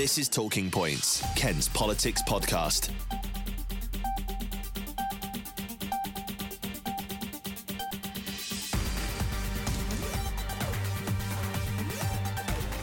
This 0.00 0.16
is 0.16 0.30
Talking 0.30 0.70
Points, 0.70 1.22
Kent's 1.36 1.68
politics 1.68 2.22
podcast. 2.26 2.88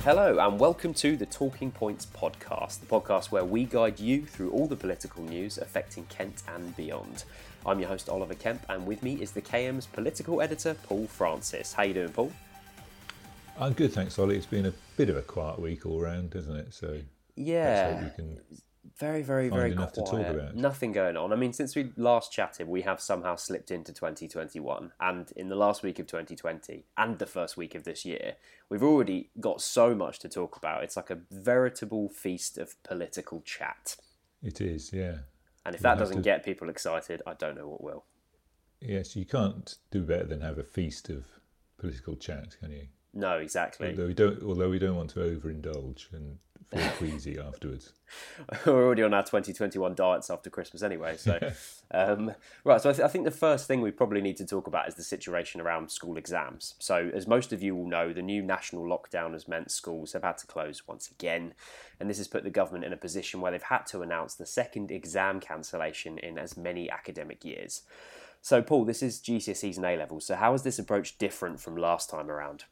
Hello, 0.03 0.37
and 0.37 0.59
welcome 0.59 0.93
to 0.93 1.17
the 1.17 1.25
Talking 1.25 1.71
Points 1.71 2.05
podcast, 2.05 2.81
the 2.81 2.85
podcast 2.85 3.31
where 3.31 3.43
we 3.43 3.63
guide 3.63 3.99
you 3.99 4.23
through 4.23 4.51
all 4.51 4.67
the 4.67 4.75
political 4.75 5.23
news 5.23 5.57
affecting 5.57 6.05
Kent 6.09 6.43
and 6.47 6.77
beyond. 6.77 7.23
I'm 7.65 7.79
your 7.79 7.89
host 7.89 8.09
Oliver 8.09 8.35
Kemp, 8.35 8.63
and 8.69 8.85
with 8.85 9.01
me 9.01 9.15
is 9.15 9.31
the 9.31 9.41
KM's 9.41 9.87
political 9.87 10.39
editor 10.39 10.75
Paul 10.83 11.07
Francis. 11.07 11.73
How 11.73 11.81
you 11.81 11.95
doing, 11.95 12.09
Paul? 12.09 12.31
I'm 13.59 13.73
good, 13.73 13.91
thanks, 13.93 14.17
Ollie. 14.19 14.37
It's 14.37 14.45
been 14.45 14.67
a 14.67 14.73
bit 14.97 15.09
of 15.09 15.17
a 15.17 15.21
quiet 15.21 15.59
week 15.59 15.85
all 15.85 15.99
round, 16.01 16.33
hasn't 16.33 16.57
it? 16.57 16.73
So 16.73 16.99
yeah, 17.35 18.03
we 18.03 18.09
can 18.11 18.39
very, 18.99 19.21
very, 19.21 19.49
very 19.49 19.71
enough 19.71 19.93
quiet. 19.93 20.05
to 20.05 20.11
talk 20.11 20.27
about. 20.35 20.55
Nothing 20.55 20.91
going 20.91 21.17
on. 21.17 21.31
I 21.31 21.35
mean, 21.35 21.53
since 21.53 21.75
we 21.75 21.91
last 21.97 22.31
chatted, 22.31 22.67
we 22.67 22.81
have 22.83 22.99
somehow 23.01 23.35
slipped 23.35 23.71
into 23.71 23.93
2021, 23.93 24.91
and 24.99 25.31
in 25.35 25.49
the 25.49 25.55
last 25.55 25.83
week 25.83 25.99
of 25.99 26.07
2020 26.07 26.85
and 26.97 27.19
the 27.19 27.25
first 27.25 27.57
week 27.57 27.75
of 27.75 27.83
this 27.83 28.05
year, 28.05 28.35
we've 28.69 28.83
already 28.83 29.29
got 29.39 29.61
so 29.61 29.93
much 29.95 30.19
to 30.19 30.29
talk 30.29 30.55
about. 30.55 30.83
It's 30.83 30.95
like 30.95 31.09
a 31.09 31.19
veritable 31.31 32.09
feast 32.09 32.57
of 32.57 32.81
political 32.83 33.41
chat. 33.41 33.97
It 34.41 34.61
is, 34.61 34.91
yeah. 34.93 35.17
And 35.65 35.75
if 35.75 35.81
We'll 35.81 35.93
that 35.93 35.99
doesn't 35.99 36.17
to- 36.17 36.21
get 36.23 36.45
people 36.45 36.69
excited, 36.69 37.21
I 37.27 37.33
don't 37.33 37.55
know 37.57 37.67
what 37.67 37.83
will. 37.83 38.05
Yes, 38.79 39.15
you 39.15 39.25
can't 39.25 39.75
do 39.91 40.03
better 40.03 40.25
than 40.25 40.41
have 40.41 40.59
a 40.59 40.63
feast 40.63 41.09
of 41.09 41.25
political 41.79 42.15
chat, 42.15 42.55
can 42.59 42.71
you? 42.71 42.87
No, 43.17 43.39
exactly. 43.39 43.89
Although 43.89 44.05
we 44.05 44.13
don't, 44.13 44.43
although 44.43 44.69
we 44.69 44.77
don't 44.77 44.95
want 44.95 45.09
to 45.11 45.19
overindulge 45.21 46.13
and 46.13 46.37
feel 46.69 46.89
queasy 46.97 47.39
afterwards. 47.39 47.93
We're 48.63 48.85
already 48.85 49.01
on 49.01 49.13
our 49.15 49.23
2021 49.23 49.95
diets 49.95 50.29
after 50.29 50.51
Christmas 50.51 50.83
anyway. 50.83 51.17
So, 51.17 51.39
um, 51.91 52.33
right. 52.63 52.79
So 52.79 52.91
I, 52.91 52.93
th- 52.93 53.03
I 53.03 53.07
think 53.07 53.25
the 53.25 53.31
first 53.31 53.67
thing 53.67 53.81
we 53.81 53.89
probably 53.89 54.21
need 54.21 54.37
to 54.37 54.45
talk 54.45 54.67
about 54.67 54.87
is 54.87 54.93
the 54.93 55.01
situation 55.01 55.61
around 55.61 55.89
school 55.89 56.15
exams. 56.15 56.75
So, 56.77 57.09
as 57.11 57.25
most 57.25 57.51
of 57.51 57.63
you 57.63 57.75
will 57.75 57.87
know, 57.87 58.13
the 58.13 58.21
new 58.21 58.43
national 58.43 58.83
lockdown 58.83 59.33
has 59.33 59.47
meant 59.47 59.71
schools 59.71 60.13
have 60.13 60.23
had 60.23 60.37
to 60.39 60.47
close 60.47 60.87
once 60.87 61.09
again, 61.09 61.55
and 61.99 62.07
this 62.07 62.19
has 62.19 62.27
put 62.27 62.43
the 62.43 62.51
government 62.51 62.85
in 62.85 62.93
a 62.93 62.97
position 62.97 63.41
where 63.41 63.51
they've 63.51 63.63
had 63.63 63.87
to 63.87 64.03
announce 64.03 64.35
the 64.35 64.45
second 64.45 64.91
exam 64.91 65.39
cancellation 65.39 66.19
in 66.19 66.37
as 66.37 66.55
many 66.55 66.87
academic 66.87 67.43
years. 67.43 67.81
So, 68.41 68.61
Paul, 68.61 68.85
this 68.85 69.01
is 69.01 69.19
GCSEs 69.19 69.77
and 69.77 69.85
A 69.85 69.97
levels. 69.97 70.25
So, 70.27 70.35
how 70.35 70.53
is 70.53 70.61
this 70.61 70.79
approach 70.79 71.17
different 71.17 71.59
from 71.59 71.75
last 71.75 72.09
time 72.09 72.29
around? 72.29 72.65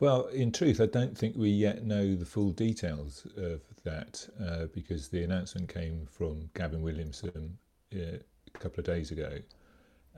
Well, 0.00 0.28
in 0.28 0.50
truth, 0.50 0.80
I 0.80 0.86
don't 0.86 1.16
think 1.16 1.36
we 1.36 1.50
yet 1.50 1.84
know 1.84 2.16
the 2.16 2.24
full 2.24 2.52
details 2.52 3.26
of 3.36 3.60
that 3.84 4.26
uh, 4.42 4.64
because 4.72 5.08
the 5.08 5.22
announcement 5.22 5.68
came 5.68 6.06
from 6.10 6.48
Gavin 6.54 6.80
Williamson 6.80 7.58
uh, 7.94 8.16
a 8.54 8.58
couple 8.58 8.80
of 8.80 8.86
days 8.86 9.10
ago, 9.10 9.38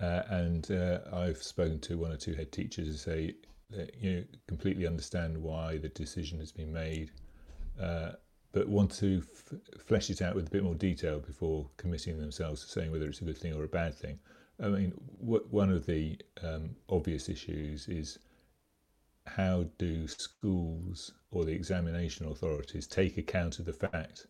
uh, 0.01 0.23
and 0.29 0.71
uh, 0.71 1.01
I've 1.13 1.43
spoken 1.43 1.81
to 1.81 1.99
one 1.99 2.13
or 2.13 2.17
two 2.17 2.33
head 2.35 2.53
teachers 2.53 2.87
who 2.87 2.93
say 2.93 3.35
that 3.71 3.93
you 4.01 4.13
know 4.13 4.25
completely 4.47 4.87
understand 4.87 5.37
why 5.37 5.79
the 5.79 5.89
decision 5.89 6.39
has 6.39 6.53
been 6.53 6.73
made, 6.73 7.11
uh, 7.81 8.13
but 8.53 8.69
want 8.69 8.93
to 8.99 9.21
f- 9.21 9.81
flesh 9.85 10.11
it 10.11 10.23
out 10.23 10.37
with 10.37 10.47
a 10.47 10.51
bit 10.51 10.63
more 10.63 10.77
detail 10.77 11.19
before 11.19 11.69
committing 11.77 12.21
themselves 12.21 12.65
to 12.65 12.71
saying 12.71 12.93
whether 12.93 13.09
it's 13.09 13.21
a 13.21 13.25
good 13.25 13.39
thing 13.39 13.53
or 13.53 13.65
a 13.65 13.69
bad 13.69 13.97
thing. 13.97 14.21
I 14.63 14.69
mean, 14.69 14.93
one 15.19 15.73
of 15.73 15.87
the 15.87 16.21
um, 16.41 16.77
obvious 16.89 17.29
issues 17.29 17.89
is 17.89 18.21
how 19.27 19.65
do 19.79 20.07
schools 20.09 21.13
or 21.31 21.45
the 21.45 21.53
examination 21.53 22.27
authorities 22.27 22.87
take 22.87 23.17
account 23.17 23.59
of 23.59 23.65
the 23.65 23.73
fact 23.73 24.27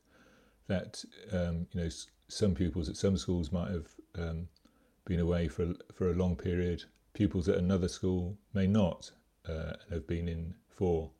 that 0.68 1.04
um, 1.32 1.66
you 1.72 1.80
know 1.80 1.88
some 2.28 2.54
pupils 2.54 2.88
at 2.88 2.96
some 2.96 3.16
schools 3.16 3.52
might 3.52 3.70
have 3.70 3.88
um, 4.18 4.48
been 5.04 5.20
away 5.20 5.48
for 5.48 5.74
for 5.92 6.10
a 6.10 6.14
long 6.14 6.36
period, 6.36 6.84
pupils 7.12 7.48
at 7.48 7.58
another 7.58 7.88
school 7.88 8.38
may 8.54 8.66
not 8.66 9.10
uh, 9.48 9.72
have 9.90 10.06
been 10.06 10.28
in 10.28 10.54
for 10.68 11.10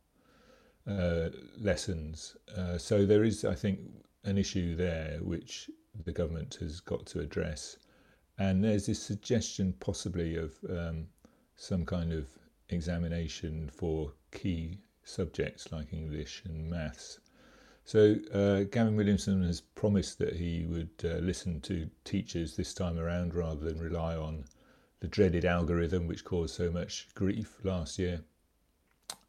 uh, 0.87 1.29
lessons. 1.59 2.37
Uh, 2.57 2.79
so 2.79 3.05
there 3.05 3.25
is, 3.25 3.45
I 3.45 3.55
think, 3.55 3.81
an 4.25 4.39
issue 4.39 4.75
there 4.75 5.19
which 5.23 5.71
the 6.05 6.13
government 6.13 6.57
has 6.61 6.81
got 6.81 7.07
to 7.07 7.21
address, 7.21 7.77
and 8.39 8.65
there's 8.65 8.87
this 8.87 9.03
suggestion 9.03 9.75
possibly 9.81 10.37
of 10.37 10.55
um, 10.71 11.07
some 11.57 11.85
kind 11.85 12.13
of 12.13 12.29
examination 12.73 13.71
for 13.73 14.13
key 14.31 14.79
subjects 15.05 15.73
like 15.73 15.93
English 15.93 16.43
and 16.45 16.71
maths. 16.71 17.21
So 17.85 18.17
uh, 18.33 18.63
Gavin 18.71 18.97
Williamson 18.97 19.43
has 19.43 19.61
promised 19.61 20.19
that 20.19 20.37
he 20.37 20.67
would 20.67 20.91
uh, 21.05 21.19
listen 21.19 21.61
to 21.63 21.91
teachers 22.05 22.57
this 22.57 22.73
time 22.75 22.99
around 22.99 23.35
rather 23.35 23.65
than 23.65 23.81
rely 23.81 24.17
on 24.17 24.45
the 25.01 25.09
dreaded 25.09 25.45
algorithm 25.45 26.07
which 26.07 26.25
caused 26.25 26.55
so 26.55 26.71
much 26.71 27.09
grief 27.15 27.59
last 27.65 27.99
year. 27.99 28.21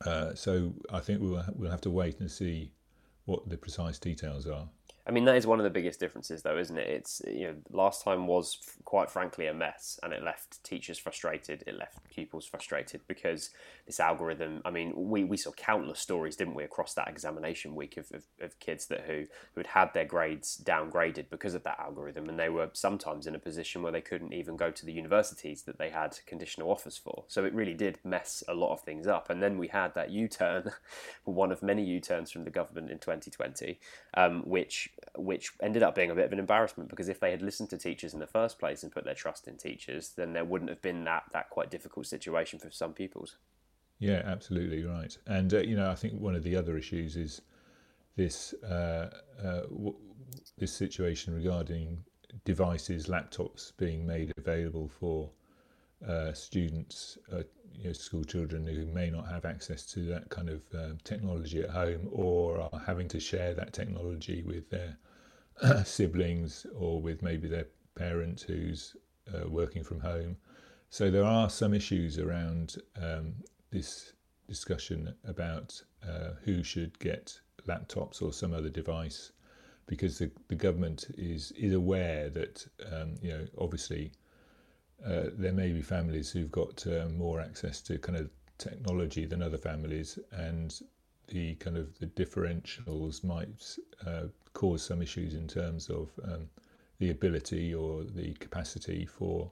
Uh, 0.05 0.35
so 0.35 0.73
I 0.91 0.99
think 0.99 1.21
we'll, 1.21 1.43
we'll 1.55 1.71
have 1.71 1.81
to 1.81 1.89
wait 1.89 2.19
and 2.19 2.29
see 2.29 2.71
what 3.25 3.49
the 3.49 3.57
precise 3.57 3.97
details 3.97 4.47
are. 4.47 4.69
I 5.05 5.11
mean, 5.11 5.25
that 5.25 5.35
is 5.35 5.45
one 5.45 5.59
of 5.59 5.65
the 5.65 5.69
biggest 5.69 5.99
differences, 5.99 6.43
though, 6.43 6.57
isn't 6.57 6.77
it? 6.77 6.87
It's 6.87 7.21
you 7.27 7.47
know, 7.47 7.55
last 7.71 8.05
time 8.05 8.25
was 8.25 8.57
f- 8.65 8.77
quite 8.85 9.09
frankly 9.09 9.47
a 9.47 9.53
mess, 9.53 9.99
and 10.01 10.13
it 10.13 10.23
left 10.23 10.63
teachers 10.63 10.97
frustrated. 10.97 11.61
It 11.67 11.77
left 11.77 12.09
pupils 12.09 12.45
frustrated 12.45 13.01
because 13.07 13.49
this 13.85 13.99
algorithm. 13.99 14.61
I 14.63 14.71
mean, 14.71 14.93
we, 14.95 15.25
we 15.25 15.35
saw 15.35 15.51
countless 15.51 15.99
stories, 15.99 16.37
didn't 16.37 16.53
we, 16.53 16.63
across 16.63 16.93
that 16.93 17.09
examination 17.09 17.75
week 17.75 17.97
of, 17.97 18.11
of, 18.13 18.23
of 18.39 18.57
kids 18.59 18.85
that 18.87 19.01
who 19.01 19.25
who 19.55 19.59
had 19.59 19.67
had 19.67 19.93
their 19.93 20.05
grades 20.05 20.61
downgraded 20.63 21.25
because 21.29 21.53
of 21.53 21.63
that 21.63 21.79
algorithm, 21.79 22.29
and 22.29 22.39
they 22.39 22.49
were 22.49 22.69
sometimes 22.71 23.27
in 23.27 23.35
a 23.35 23.39
position 23.39 23.81
where 23.81 23.91
they 23.91 23.99
couldn't 24.01 24.31
even 24.31 24.55
go 24.55 24.71
to 24.71 24.85
the 24.85 24.93
universities 24.93 25.63
that 25.63 25.77
they 25.77 25.89
had 25.89 26.17
conditional 26.25 26.71
offers 26.71 26.97
for. 26.97 27.25
So 27.27 27.43
it 27.43 27.53
really 27.53 27.73
did 27.73 27.99
mess 28.05 28.41
a 28.47 28.53
lot 28.53 28.71
of 28.71 28.81
things 28.81 29.05
up. 29.07 29.29
And 29.29 29.43
then 29.43 29.57
we 29.57 29.67
had 29.67 29.95
that 29.95 30.11
U 30.11 30.29
turn, 30.29 30.71
one 31.25 31.51
of 31.51 31.61
many 31.61 31.83
U 31.83 31.99
turns 31.99 32.31
from 32.31 32.45
the 32.45 32.49
government 32.49 32.89
in 32.89 32.99
2020, 32.99 33.79
um, 34.13 34.43
which 34.45 34.92
which 35.17 35.51
ended 35.61 35.83
up 35.83 35.95
being 35.95 36.11
a 36.11 36.15
bit 36.15 36.25
of 36.25 36.33
an 36.33 36.39
embarrassment 36.39 36.89
because 36.89 37.09
if 37.09 37.19
they 37.19 37.31
had 37.31 37.41
listened 37.41 37.69
to 37.69 37.77
teachers 37.77 38.13
in 38.13 38.19
the 38.19 38.27
first 38.27 38.59
place 38.59 38.83
and 38.83 38.91
put 38.91 39.05
their 39.05 39.13
trust 39.13 39.47
in 39.47 39.57
teachers, 39.57 40.09
then 40.15 40.33
there 40.33 40.45
wouldn't 40.45 40.69
have 40.69 40.81
been 40.81 41.03
that 41.03 41.23
that 41.33 41.49
quite 41.49 41.71
difficult 41.71 42.07
situation 42.07 42.59
for 42.59 42.71
some 42.71 42.93
pupils. 42.93 43.37
Yeah, 43.99 44.21
absolutely 44.25 44.83
right. 44.83 45.15
And 45.27 45.53
uh, 45.53 45.59
you 45.59 45.75
know, 45.75 45.89
I 45.89 45.95
think 45.95 46.19
one 46.19 46.35
of 46.35 46.43
the 46.43 46.55
other 46.55 46.77
issues 46.77 47.15
is 47.15 47.41
this 48.15 48.53
uh, 48.63 49.09
uh, 49.41 49.61
w- 49.61 49.95
this 50.57 50.73
situation 50.73 51.33
regarding 51.33 52.03
devices, 52.45 53.07
laptops 53.07 53.71
being 53.77 54.05
made 54.05 54.33
available 54.37 54.89
for 54.99 55.29
uh, 56.07 56.33
students, 56.33 57.17
uh, 57.31 57.43
you 57.73 57.85
know, 57.85 57.93
school 57.93 58.23
children 58.23 58.67
who 58.67 58.85
may 58.85 59.09
not 59.09 59.27
have 59.27 59.45
access 59.45 59.85
to 59.85 60.01
that 60.05 60.29
kind 60.29 60.49
of 60.49 60.61
uh, 60.77 60.93
technology 61.03 61.61
at 61.61 61.69
home, 61.69 62.07
or 62.11 62.59
are 62.59 62.81
having 62.85 63.07
to 63.09 63.19
share 63.19 63.53
that 63.53 63.73
technology 63.73 64.43
with 64.43 64.69
their 64.69 64.97
siblings 65.85 66.65
or 66.75 67.01
with 67.01 67.21
maybe 67.21 67.47
their 67.47 67.67
parent 67.95 68.41
who's 68.47 68.95
uh, 69.33 69.47
working 69.47 69.83
from 69.83 69.99
home. 69.99 70.35
So 70.89 71.09
there 71.09 71.23
are 71.23 71.49
some 71.49 71.73
issues 71.73 72.19
around 72.19 72.75
um, 73.01 73.33
this 73.71 74.13
discussion 74.47 75.13
about 75.25 75.81
uh, 76.07 76.31
who 76.43 76.63
should 76.63 76.99
get 76.99 77.39
laptops 77.67 78.21
or 78.21 78.33
some 78.33 78.53
other 78.53 78.69
device, 78.69 79.31
because 79.87 80.19
the, 80.19 80.29
the 80.49 80.55
government 80.55 81.07
is 81.17 81.51
is 81.53 81.73
aware 81.73 82.29
that 82.29 82.65
um, 82.91 83.15
you 83.21 83.31
know 83.31 83.45
obviously 83.57 84.11
uh, 85.05 85.29
there 85.37 85.53
may 85.53 85.71
be 85.71 85.81
families 85.81 86.31
who've 86.31 86.51
got 86.51 86.85
uh, 86.87 87.07
more 87.09 87.41
access 87.41 87.81
to 87.81 87.97
kind 87.97 88.17
of 88.17 88.29
technology 88.57 89.25
than 89.25 89.41
other 89.41 89.57
families, 89.57 90.17
and 90.31 90.81
the 91.27 91.55
kind 91.55 91.77
of 91.77 91.97
the 91.99 92.07
differentials 92.07 93.23
might 93.23 93.77
uh, 94.05 94.27
cause 94.53 94.83
some 94.83 95.01
issues 95.01 95.33
in 95.33 95.47
terms 95.47 95.89
of 95.89 96.09
um, 96.23 96.49
the 96.99 97.09
ability 97.09 97.73
or 97.73 98.03
the 98.03 98.33
capacity 98.35 99.05
for 99.05 99.51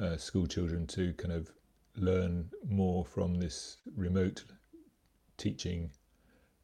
uh, 0.00 0.16
school 0.16 0.46
children 0.46 0.86
to 0.86 1.12
kind 1.14 1.32
of 1.32 1.50
learn 1.96 2.48
more 2.68 3.04
from 3.04 3.34
this 3.34 3.78
remote 3.96 4.44
teaching 5.36 5.90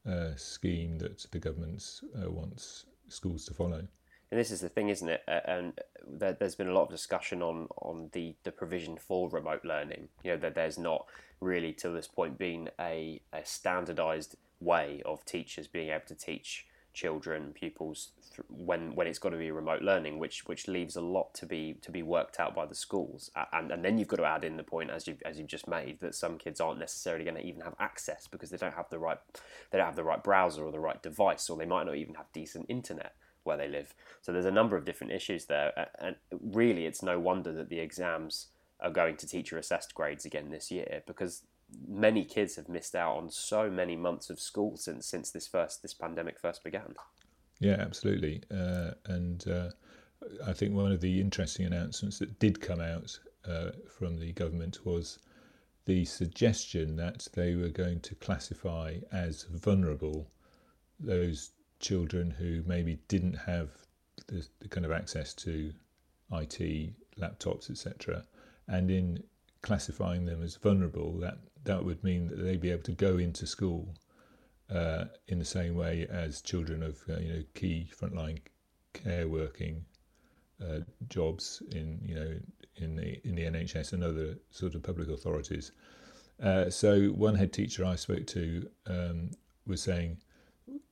uh, 0.09 0.35
scheme 0.37 0.99
that 0.99 1.27
the 1.31 1.39
government 1.39 2.01
wants 2.15 2.87
schools 3.09 3.45
to 3.45 3.55
follow. 3.55 3.87
And 4.33 4.41
this 4.41 4.51
is 4.51 4.63
the 4.63 4.71
thing, 4.71 4.89
isn't 4.89 5.11
it? 5.11 5.23
And 5.29 5.75
there, 6.09 6.33
there's 6.33 6.55
been 6.55 6.71
a 6.71 6.73
lot 6.73 6.85
of 6.85 6.89
discussion 6.89 7.43
on 7.43 7.69
on 7.77 8.09
the, 8.13 8.35
the 8.45 8.51
provision 8.51 8.97
for 8.97 9.29
remote 9.29 9.63
learning. 9.63 10.09
You 10.25 10.31
know 10.31 10.37
that 10.39 10.55
there's 10.55 10.79
not 10.79 11.05
really 11.39 11.75
to 11.75 11.91
this 11.91 12.09
point 12.09 12.39
been 12.39 12.71
a, 12.81 13.21
a 13.31 13.45
standardised 13.45 14.37
way 14.59 15.03
of 15.05 15.23
teachers 15.27 15.67
being 15.67 15.91
able 15.91 16.07
to 16.07 16.15
teach 16.15 16.65
children, 16.95 17.53
pupils, 17.53 18.13
when 18.49 18.95
when 18.95 19.07
it's 19.07 19.19
got 19.19 19.31
to 19.31 19.37
be 19.37 19.51
remote 19.51 19.83
learning, 19.83 20.19
which 20.19 20.47
which 20.47 20.67
leaves 20.67 20.97
a 20.97 21.03
lot 21.03 21.35
to 21.35 21.45
be 21.45 21.75
to 21.83 21.91
be 21.91 22.03
worked 22.03 22.41
out 22.41 22.55
by 22.55 22.65
the 22.65 22.75
schools. 22.75 23.31
And 23.53 23.71
and 23.71 23.85
then 23.85 23.99
you've 23.99 24.09
got 24.09 24.17
to 24.17 24.25
add 24.25 24.45
in 24.45 24.57
the 24.57 24.63
point 24.63 24.89
as 24.89 25.07
you 25.07 25.19
as 25.27 25.39
you've 25.39 25.47
just 25.47 25.69
made 25.69 26.01
that 26.01 26.15
some 26.15 26.39
kids 26.39 26.59
aren't 26.59 26.81
necessarily 26.81 27.25
going 27.25 27.37
to 27.37 27.47
even 27.47 27.61
have 27.61 27.75
access 27.79 28.29
because 28.29 28.49
they 28.49 28.57
don't 28.57 28.77
have 28.77 28.89
the 28.89 28.99
right 28.99 29.19
they 29.71 29.77
don't 29.77 29.87
have 29.87 29.97
the 29.97 30.05
right 30.05 30.25
browser 30.25 30.65
or 30.65 30.73
the 30.73 30.81
right 30.81 31.03
device, 31.03 31.51
or 31.51 31.59
they 31.59 31.67
might 31.67 31.85
not 31.85 31.97
even 31.97 32.15
have 32.15 32.33
decent 32.33 32.65
internet 32.71 33.13
where 33.45 33.57
they 33.57 33.69
live. 33.69 33.95
So 34.21 34.33
there's 34.33 34.45
a 34.45 34.51
number 34.51 34.77
of 34.77 34.85
different 34.85 35.13
issues 35.13 35.47
there, 35.47 35.89
and 35.99 36.17
really, 36.31 36.87
it's 36.87 37.03
no 37.03 37.19
wonder 37.19 37.53
that 37.53 37.69
the 37.69 37.81
exams 37.81 38.49
are 38.81 38.91
going 38.91 39.17
to 39.17 39.27
teacher 39.27 39.59
assessed 39.59 39.95
grades 39.95 40.25
again 40.25 40.51
this 40.51 40.71
year 40.71 41.03
because 41.07 41.43
many 41.89 42.25
kids 42.25 42.57
have 42.57 42.69
missed 42.69 42.95
out 42.95 43.17
on 43.17 43.31
so 43.31 43.71
many 43.71 43.97
months 43.97 44.29
of 44.29 44.39
school 44.39 44.77
since 44.77 45.07
since 45.07 45.31
this 45.31 45.47
first 45.47 45.83
this 45.83 45.95
pandemic 45.95 46.39
first 46.39 46.65
began. 46.65 46.95
Yeah, 47.61 47.77
absolutely, 47.79 48.43
uh, 48.51 48.93
and 49.07 49.47
uh, 49.49 49.71
I 50.47 50.53
think 50.53 50.75
one 50.75 50.93
of 50.93 51.01
the 51.01 51.21
interesting 51.21 51.67
announcements 51.67 52.19
that 52.19 52.39
did 52.39 52.61
come 52.61 52.81
out 52.81 53.19
uh, 53.49 53.71
from 53.89 54.19
the 54.19 54.33
government 54.33 54.85
was 54.85 55.19
the 55.85 56.05
suggestion 56.05 56.97
that 56.97 57.27
they 57.35 57.55
were 57.55 57.69
going 57.69 58.01
to 58.01 58.15
classify 58.17 58.99
as 59.11 59.45
vulnerable 59.45 60.29
those 61.01 61.51
children 61.83 62.31
who 62.31 62.63
maybe 62.67 62.99
didn't 63.09 63.35
have 63.35 63.71
the, 64.29 64.47
the 64.61 64.69
kind 64.69 64.87
of 64.87 64.93
access 64.93 65.35
to 65.35 65.73
IT, 66.33 66.95
laptops, 67.21 67.71
etc. 67.71 68.25
And 68.67 68.91
in 68.91 69.23
classifying 69.61 70.25
them 70.25 70.43
as 70.43 70.57
vulnerable, 70.57 71.19
that, 71.19 71.39
that 71.65 71.85
would 71.85 72.03
mean 72.03 72.29
that 72.29 72.37
they'd 72.37 72.61
be 72.61 72.71
able 72.71 72.85
to 72.85 72.93
go 72.93 73.19
into 73.19 73.47
school 73.47 73.95
uh, 74.73 75.05
in 75.29 75.39
the 75.39 75.45
same 75.45 75.75
way 75.75 76.07
as 76.11 76.41
children 76.41 76.83
of 76.83 77.03
uh, 77.09 77.19
you 77.19 77.33
know 77.33 77.43
key 77.55 77.91
frontline 77.95 78.39
care 78.95 79.29
working 79.29 79.85
uh, 80.63 80.81
jobs 81.09 81.63
in 81.73 82.01
you 82.03 82.15
know 82.15 82.35
in 82.77 82.97
the 82.97 83.21
in 83.27 83.35
the 83.35 83.43
NHS 83.43 83.93
and 83.93 84.03
other 84.03 84.39
sort 84.51 84.75
of 84.75 84.83
public 84.83 85.09
authorities. 85.09 85.73
Uh, 86.43 86.71
so 86.71 87.09
one 87.09 87.35
head 87.35 87.53
teacher 87.53 87.85
I 87.85 87.97
spoke 87.97 88.27
to 88.29 88.69
um, 88.87 89.31
was 89.67 89.81
saying, 89.81 90.19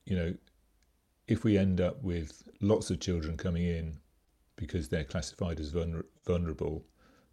you 0.05 0.15
know, 0.15 0.33
if 1.31 1.45
we 1.45 1.57
end 1.57 1.79
up 1.79 2.03
with 2.03 2.43
lots 2.59 2.89
of 2.89 2.99
children 2.99 3.37
coming 3.37 3.63
in 3.63 3.97
because 4.57 4.89
they're 4.89 5.05
classified 5.05 5.61
as 5.61 5.71
vulner- 5.71 6.03
vulnerable 6.27 6.83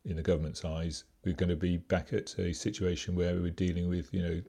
in 0.04 0.14
the 0.14 0.22
government's 0.22 0.64
eyes, 0.64 1.02
we're 1.24 1.34
going 1.34 1.48
to 1.48 1.56
be 1.56 1.78
back 1.78 2.12
at 2.12 2.32
a 2.38 2.52
situation 2.52 3.16
where 3.16 3.34
we're 3.34 3.50
dealing 3.50 3.88
with, 3.88 4.14
you 4.14 4.22
know, 4.22 4.40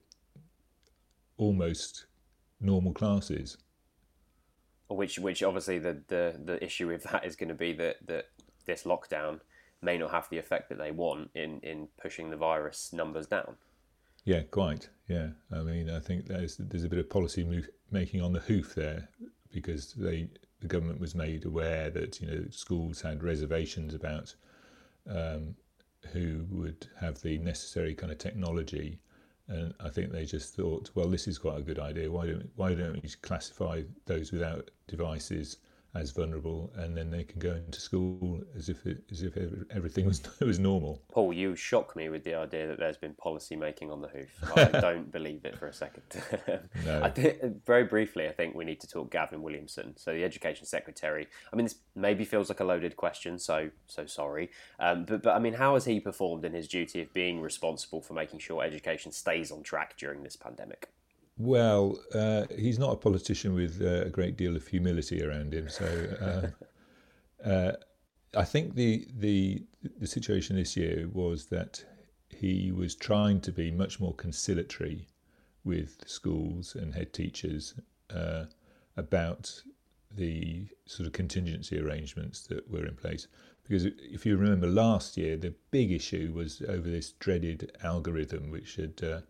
almost 1.37 2.05
normal 2.61 2.93
classes. 2.93 3.57
Which, 4.87 5.17
which 5.17 5.41
obviously 5.41 5.79
the, 5.79 5.99
the, 6.07 6.39
the 6.45 6.63
issue 6.63 6.85
with 6.85 7.01
that 7.05 7.25
is 7.25 7.35
going 7.35 7.49
to 7.49 7.55
be 7.55 7.73
that, 7.73 8.05
that 8.05 8.25
this 8.67 8.83
lockdown 8.83 9.39
may 9.81 9.97
not 9.97 10.11
have 10.11 10.29
the 10.29 10.37
effect 10.37 10.69
that 10.69 10.77
they 10.77 10.91
want 10.91 11.31
in, 11.33 11.59
in 11.61 11.87
pushing 11.99 12.29
the 12.29 12.37
virus 12.37 12.93
numbers 12.93 13.25
down. 13.25 13.55
Yeah, 14.25 14.41
quite. 14.41 14.89
Yeah, 15.07 15.29
I 15.51 15.61
mean, 15.61 15.89
I 15.89 15.99
think 15.99 16.27
there's 16.27 16.57
there's 16.57 16.83
a 16.83 16.89
bit 16.89 16.99
of 16.99 17.09
policy 17.09 17.43
move, 17.43 17.69
making 17.89 18.21
on 18.21 18.33
the 18.33 18.41
hoof 18.41 18.75
there 18.75 19.09
because 19.51 19.93
they 19.93 20.29
the 20.61 20.67
government 20.67 20.99
was 20.99 21.15
made 21.15 21.45
aware 21.45 21.89
that 21.89 22.19
you 22.19 22.27
know 22.27 22.43
schools 22.51 23.01
had 23.01 23.23
reservations 23.23 23.93
about 23.93 24.35
um, 25.09 25.55
who 26.11 26.45
would 26.49 26.87
have 26.99 27.21
the 27.21 27.37
necessary 27.39 27.93
kind 27.93 28.11
of 28.11 28.17
technology, 28.17 28.99
and 29.47 29.73
I 29.79 29.89
think 29.89 30.11
they 30.11 30.25
just 30.25 30.55
thought, 30.55 30.89
well, 30.95 31.07
this 31.07 31.27
is 31.27 31.37
quite 31.37 31.59
a 31.59 31.63
good 31.63 31.79
idea. 31.79 32.11
Why 32.11 32.27
don't 32.27 32.49
why 32.55 32.73
don't 32.73 33.01
we 33.01 33.09
classify 33.21 33.83
those 34.05 34.31
without 34.31 34.69
devices 34.87 35.57
as 35.95 36.11
vulnerable, 36.11 36.71
and 36.75 36.95
then 36.95 37.09
they 37.09 37.23
can 37.23 37.39
go 37.39 37.53
into 37.53 37.79
school 37.79 38.41
as 38.55 38.69
if 38.69 38.85
it, 38.85 39.03
as 39.11 39.23
if 39.23 39.35
everything 39.71 40.05
was 40.05 40.21
was 40.39 40.59
normal. 40.59 41.01
Paul, 41.11 41.33
you 41.33 41.55
shock 41.55 41.95
me 41.95 42.09
with 42.09 42.23
the 42.23 42.35
idea 42.35 42.67
that 42.67 42.77
there's 42.77 42.97
been 42.97 43.15
policy 43.15 43.55
making 43.55 43.89
on 43.91 44.01
the 44.01 44.07
hoof. 44.07 44.29
I 44.55 44.79
don't 44.79 45.11
believe 45.11 45.45
it 45.45 45.57
for 45.57 45.67
a 45.67 45.73
second. 45.73 46.03
no. 46.85 47.11
Very 47.65 47.85
briefly, 47.85 48.27
I 48.27 48.31
think 48.31 48.55
we 48.55 48.65
need 48.65 48.79
to 48.81 48.87
talk 48.87 49.11
Gavin 49.11 49.41
Williamson, 49.41 49.95
so 49.97 50.13
the 50.13 50.23
Education 50.23 50.65
Secretary. 50.65 51.27
I 51.51 51.55
mean, 51.55 51.65
this 51.65 51.75
maybe 51.95 52.23
feels 52.23 52.49
like 52.49 52.59
a 52.59 52.65
loaded 52.65 52.95
question, 52.95 53.39
so 53.39 53.69
so 53.87 54.05
sorry, 54.05 54.51
um, 54.79 55.05
but 55.05 55.23
but 55.23 55.35
I 55.35 55.39
mean, 55.39 55.53
how 55.53 55.73
has 55.73 55.85
he 55.85 55.99
performed 55.99 56.45
in 56.45 56.53
his 56.53 56.67
duty 56.67 57.01
of 57.01 57.11
being 57.13 57.41
responsible 57.41 58.01
for 58.01 58.13
making 58.13 58.39
sure 58.39 58.63
education 58.63 59.11
stays 59.11 59.51
on 59.51 59.63
track 59.63 59.97
during 59.97 60.23
this 60.23 60.35
pandemic? 60.35 60.89
Well, 61.39 61.97
uh, 62.13 62.47
he's 62.53 62.77
not 62.77 62.91
a 62.91 62.97
politician 62.97 63.53
with 63.53 63.81
uh, 63.81 64.07
a 64.07 64.09
great 64.09 64.35
deal 64.35 64.57
of 64.57 64.67
humility 64.67 65.23
around 65.23 65.53
him. 65.53 65.69
So 65.69 66.51
uh, 67.45 67.47
uh, 67.49 67.71
I 68.35 68.43
think 68.43 68.75
the, 68.75 69.07
the 69.17 69.63
the 69.97 70.07
situation 70.07 70.57
this 70.57 70.75
year 70.75 71.07
was 71.11 71.45
that 71.45 71.81
he 72.29 72.73
was 72.73 72.93
trying 72.93 73.39
to 73.41 73.53
be 73.53 73.71
much 73.71 74.01
more 74.01 74.13
conciliatory 74.13 75.07
with 75.63 76.03
schools 76.05 76.75
and 76.75 76.93
head 76.93 77.13
teachers 77.13 77.73
uh, 78.13 78.45
about 78.97 79.63
the 80.11 80.67
sort 80.85 81.07
of 81.07 81.13
contingency 81.13 81.79
arrangements 81.79 82.47
that 82.47 82.69
were 82.69 82.85
in 82.85 82.95
place. 82.95 83.27
Because 83.63 83.85
if 83.85 84.25
you 84.25 84.35
remember 84.35 84.67
last 84.67 85.15
year, 85.15 85.37
the 85.37 85.53
big 85.71 85.91
issue 85.91 86.33
was 86.35 86.61
over 86.67 86.89
this 86.89 87.13
dreaded 87.13 87.71
algorithm 87.81 88.49
which 88.49 88.75
had 88.75 89.01
uh, 89.01 89.21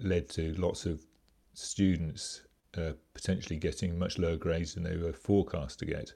led 0.00 0.28
to 0.30 0.54
lots 0.54 0.86
of 0.86 1.04
students 1.54 2.42
uh, 2.76 2.92
potentially 3.14 3.58
getting 3.58 3.98
much 3.98 4.18
lower 4.18 4.36
grades 4.36 4.74
than 4.74 4.82
they 4.82 4.96
were 4.96 5.12
forecast 5.12 5.78
to 5.78 5.84
get. 5.84 6.12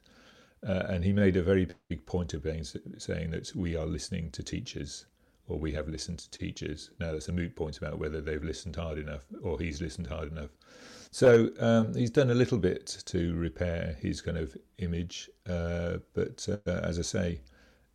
Uh, 0.67 0.85
and 0.89 1.05
he 1.05 1.13
made 1.13 1.37
a 1.37 1.43
very 1.43 1.69
big 1.89 2.05
point 2.07 2.35
of 2.35 2.43
being, 2.43 2.65
saying 2.99 3.31
that 3.31 3.55
we 3.55 3.77
are 3.77 3.87
listening 3.87 4.31
to 4.31 4.43
teachers 4.43 5.07
or 5.49 5.59
we 5.59 5.73
have 5.73 5.89
listened 5.89 6.19
to 6.19 6.31
teachers. 6.31 6.91
Now, 6.99 7.13
that's 7.13 7.29
a 7.29 7.33
moot 7.33 7.55
point 7.55 7.79
about 7.79 7.99
whether 7.99 8.21
they've 8.21 8.43
listened 8.43 8.77
hard 8.77 8.99
enough 8.99 9.27
or 9.43 9.59
he's 9.59 9.81
listened 9.81 10.09
hard 10.09 10.33
enough. 10.33 10.51
So 11.11 11.51
um, 11.61 11.95
he's 11.95 12.11
done 12.11 12.31
a 12.31 12.35
little 12.35 12.59
bit 12.59 13.03
to 13.07 13.35
repair 13.37 13.97
his 14.01 14.21
kind 14.21 14.37
of 14.37 14.57
image, 14.79 15.31
uh, 15.49 15.99
but 16.15 16.47
uh, 16.67 16.71
as 16.71 16.99
I 16.99 17.03
say, 17.03 17.41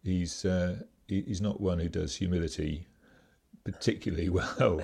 he's 0.03 0.45
uh, 0.45 0.77
he's 1.07 1.41
not 1.41 1.59
one 1.59 1.77
who 1.77 1.89
does 1.89 2.15
humility 2.15 2.87
particularly 3.63 4.29
well. 4.59 4.81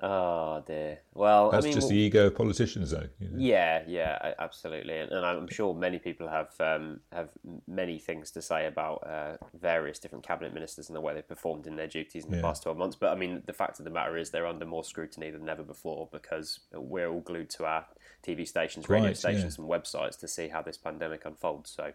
Oh 0.00 0.62
dear. 0.64 1.00
Well, 1.14 1.50
that's 1.50 1.64
I 1.64 1.68
mean, 1.68 1.74
just 1.74 1.88
the 1.88 1.96
ego 1.96 2.26
of 2.28 2.36
politicians, 2.36 2.92
though. 2.92 3.08
You 3.18 3.30
know? 3.30 3.36
Yeah, 3.36 3.82
yeah, 3.88 4.34
absolutely, 4.38 4.96
and, 4.96 5.10
and, 5.10 5.26
I'm 5.26 5.48
sure 5.48 5.74
many 5.74 5.98
people 5.98 6.28
have 6.28 6.52
um, 6.60 7.00
have 7.12 7.30
many 7.66 7.98
things 7.98 8.30
to 8.32 8.42
say 8.42 8.66
about 8.66 9.04
uh, 9.04 9.38
various 9.60 9.98
different 9.98 10.24
cabinet 10.24 10.54
ministers 10.54 10.88
and 10.88 10.94
the 10.94 11.00
way 11.00 11.14
they've 11.14 11.26
performed 11.26 11.66
in 11.66 11.74
their 11.74 11.88
duties 11.88 12.24
in 12.24 12.30
the 12.30 12.36
yeah. 12.36 12.42
past 12.42 12.62
twelve 12.62 12.78
months. 12.78 12.94
But 12.94 13.10
I 13.10 13.16
mean, 13.16 13.42
the 13.46 13.52
fact 13.52 13.80
of 13.80 13.84
the 13.84 13.90
matter 13.90 14.16
is 14.16 14.30
they're 14.30 14.46
under 14.46 14.66
more 14.66 14.84
scrutiny 14.84 15.30
than 15.30 15.48
ever 15.48 15.64
before 15.64 16.08
because 16.12 16.60
we're 16.72 17.08
all 17.08 17.20
glued 17.20 17.50
to 17.50 17.64
our 17.64 17.84
TV 18.22 18.46
stations, 18.46 18.88
radio 18.88 19.08
right, 19.08 19.16
stations, 19.16 19.58
yeah. 19.58 19.64
and 19.64 19.72
websites 19.72 20.16
to 20.20 20.28
see 20.28 20.46
how 20.46 20.62
this 20.62 20.76
pandemic 20.76 21.24
unfolds. 21.24 21.70
So. 21.70 21.92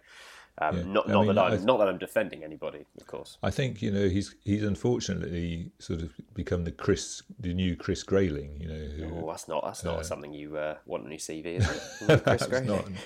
Um, 0.60 0.78
yeah. 0.78 0.84
Not, 0.84 1.10
not 1.10 1.26
mean, 1.26 1.36
that 1.36 1.46
I'm 1.46 1.52
th- 1.52 1.64
not 1.64 1.78
that 1.80 1.88
I'm 1.88 1.98
defending 1.98 2.44
anybody, 2.44 2.86
of 3.00 3.08
course. 3.08 3.38
I 3.42 3.50
think 3.50 3.82
you 3.82 3.92
know 3.92 4.08
he's 4.08 4.36
he's 4.44 4.64
unfortunately 4.64 5.72
sort 5.80 6.02
of 6.02 6.14
become 6.36 6.64
the 6.64 6.72
Chris, 6.72 7.24
the 7.40 7.54
new 7.54 7.76
Chris 7.76 8.04
Grayling. 8.04 8.62
You 8.62 8.68
know, 8.68 8.86
who, 9.10 9.26
oh, 9.26 9.32
that's 9.32 9.48
not 9.48 9.64
that's 9.66 9.84
not 9.84 10.00
uh, 10.00 10.04
something 10.04 10.32
you 10.32 10.58
uh, 10.58 10.76
want 10.86 11.06
on 11.06 11.12
your 11.12 11.18
CV, 11.20 11.58
is 11.58 11.70
it? 12.08 12.24
Chris 12.24 12.46
Grayling, 12.46 12.98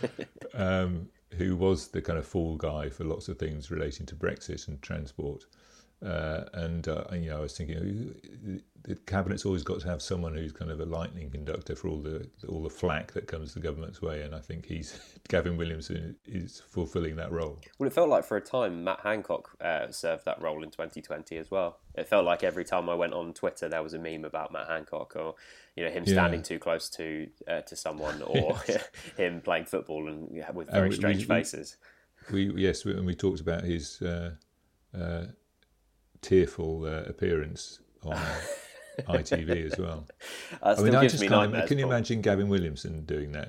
um, 0.54 1.08
who 1.36 1.56
was 1.56 1.88
the 1.88 2.00
kind 2.00 2.20
of 2.20 2.26
fall 2.26 2.56
guy 2.56 2.88
for 2.88 3.02
lots 3.02 3.28
of 3.28 3.36
things 3.36 3.70
relating 3.70 4.06
to 4.06 4.14
Brexit 4.14 4.68
and 4.68 4.80
transport. 4.80 5.46
Uh, 6.04 6.44
and 6.54 6.88
uh, 6.88 7.04
you 7.12 7.30
know, 7.30 7.38
I 7.38 7.40
was 7.40 7.56
thinking 7.56 8.60
the 8.84 8.96
cabinet's 9.06 9.46
always 9.46 9.62
got 9.62 9.80
to 9.80 9.88
have 9.88 10.02
someone 10.02 10.34
who's 10.34 10.50
kind 10.50 10.70
of 10.70 10.80
a 10.80 10.84
lightning 10.84 11.30
conductor 11.30 11.76
for 11.76 11.88
all 11.88 11.98
the 11.98 12.28
all 12.48 12.62
the 12.62 12.70
flack 12.70 13.12
that 13.12 13.28
comes 13.28 13.54
the 13.54 13.60
government's 13.60 14.02
way, 14.02 14.22
and 14.22 14.34
I 14.34 14.40
think 14.40 14.66
he's 14.66 14.98
Gavin 15.28 15.56
Williamson 15.56 16.16
is 16.26 16.60
fulfilling 16.68 17.16
that 17.16 17.30
role. 17.30 17.60
Well, 17.78 17.86
it 17.86 17.92
felt 17.92 18.08
like 18.08 18.24
for 18.24 18.36
a 18.36 18.40
time 18.40 18.82
Matt 18.82 19.00
Hancock 19.00 19.56
uh, 19.60 19.90
served 19.92 20.24
that 20.24 20.42
role 20.42 20.64
in 20.64 20.70
2020 20.70 21.36
as 21.36 21.50
well. 21.50 21.78
It 21.94 22.08
felt 22.08 22.24
like 22.24 22.42
every 22.42 22.64
time 22.64 22.88
I 22.88 22.94
went 22.94 23.12
on 23.12 23.32
Twitter, 23.32 23.68
there 23.68 23.82
was 23.82 23.94
a 23.94 23.98
meme 23.98 24.24
about 24.24 24.52
Matt 24.52 24.66
Hancock, 24.66 25.14
or 25.14 25.36
you 25.76 25.84
know 25.84 25.90
him 25.90 26.04
standing 26.04 26.40
yeah. 26.40 26.44
too 26.44 26.58
close 26.58 26.88
to 26.90 27.28
uh, 27.46 27.60
to 27.60 27.76
someone, 27.76 28.22
or 28.26 28.60
him 29.16 29.40
playing 29.40 29.66
football 29.66 30.08
and 30.08 30.44
with 30.52 30.68
very 30.70 30.88
we, 30.88 30.96
strange 30.96 31.18
we, 31.18 31.24
faces. 31.26 31.76
We, 32.32 32.50
we 32.50 32.62
yes, 32.62 32.84
when 32.84 33.04
we 33.04 33.14
talked 33.14 33.40
about 33.40 33.62
his 33.62 34.02
uh, 34.02 34.32
uh, 34.96 35.26
tearful 36.22 36.84
uh, 36.84 37.02
appearance 37.08 37.80
on. 38.04 38.18
ITV 39.08 39.72
as 39.72 39.78
well. 39.78 40.06
I 40.62 40.80
mean, 40.82 40.94
I 40.94 41.06
just 41.06 41.26
can't. 41.26 41.66
Can 41.66 41.78
you 41.78 41.86
imagine 41.86 42.20
Gavin 42.20 42.48
Williamson 42.48 43.04
doing 43.04 43.32
that? 43.32 43.48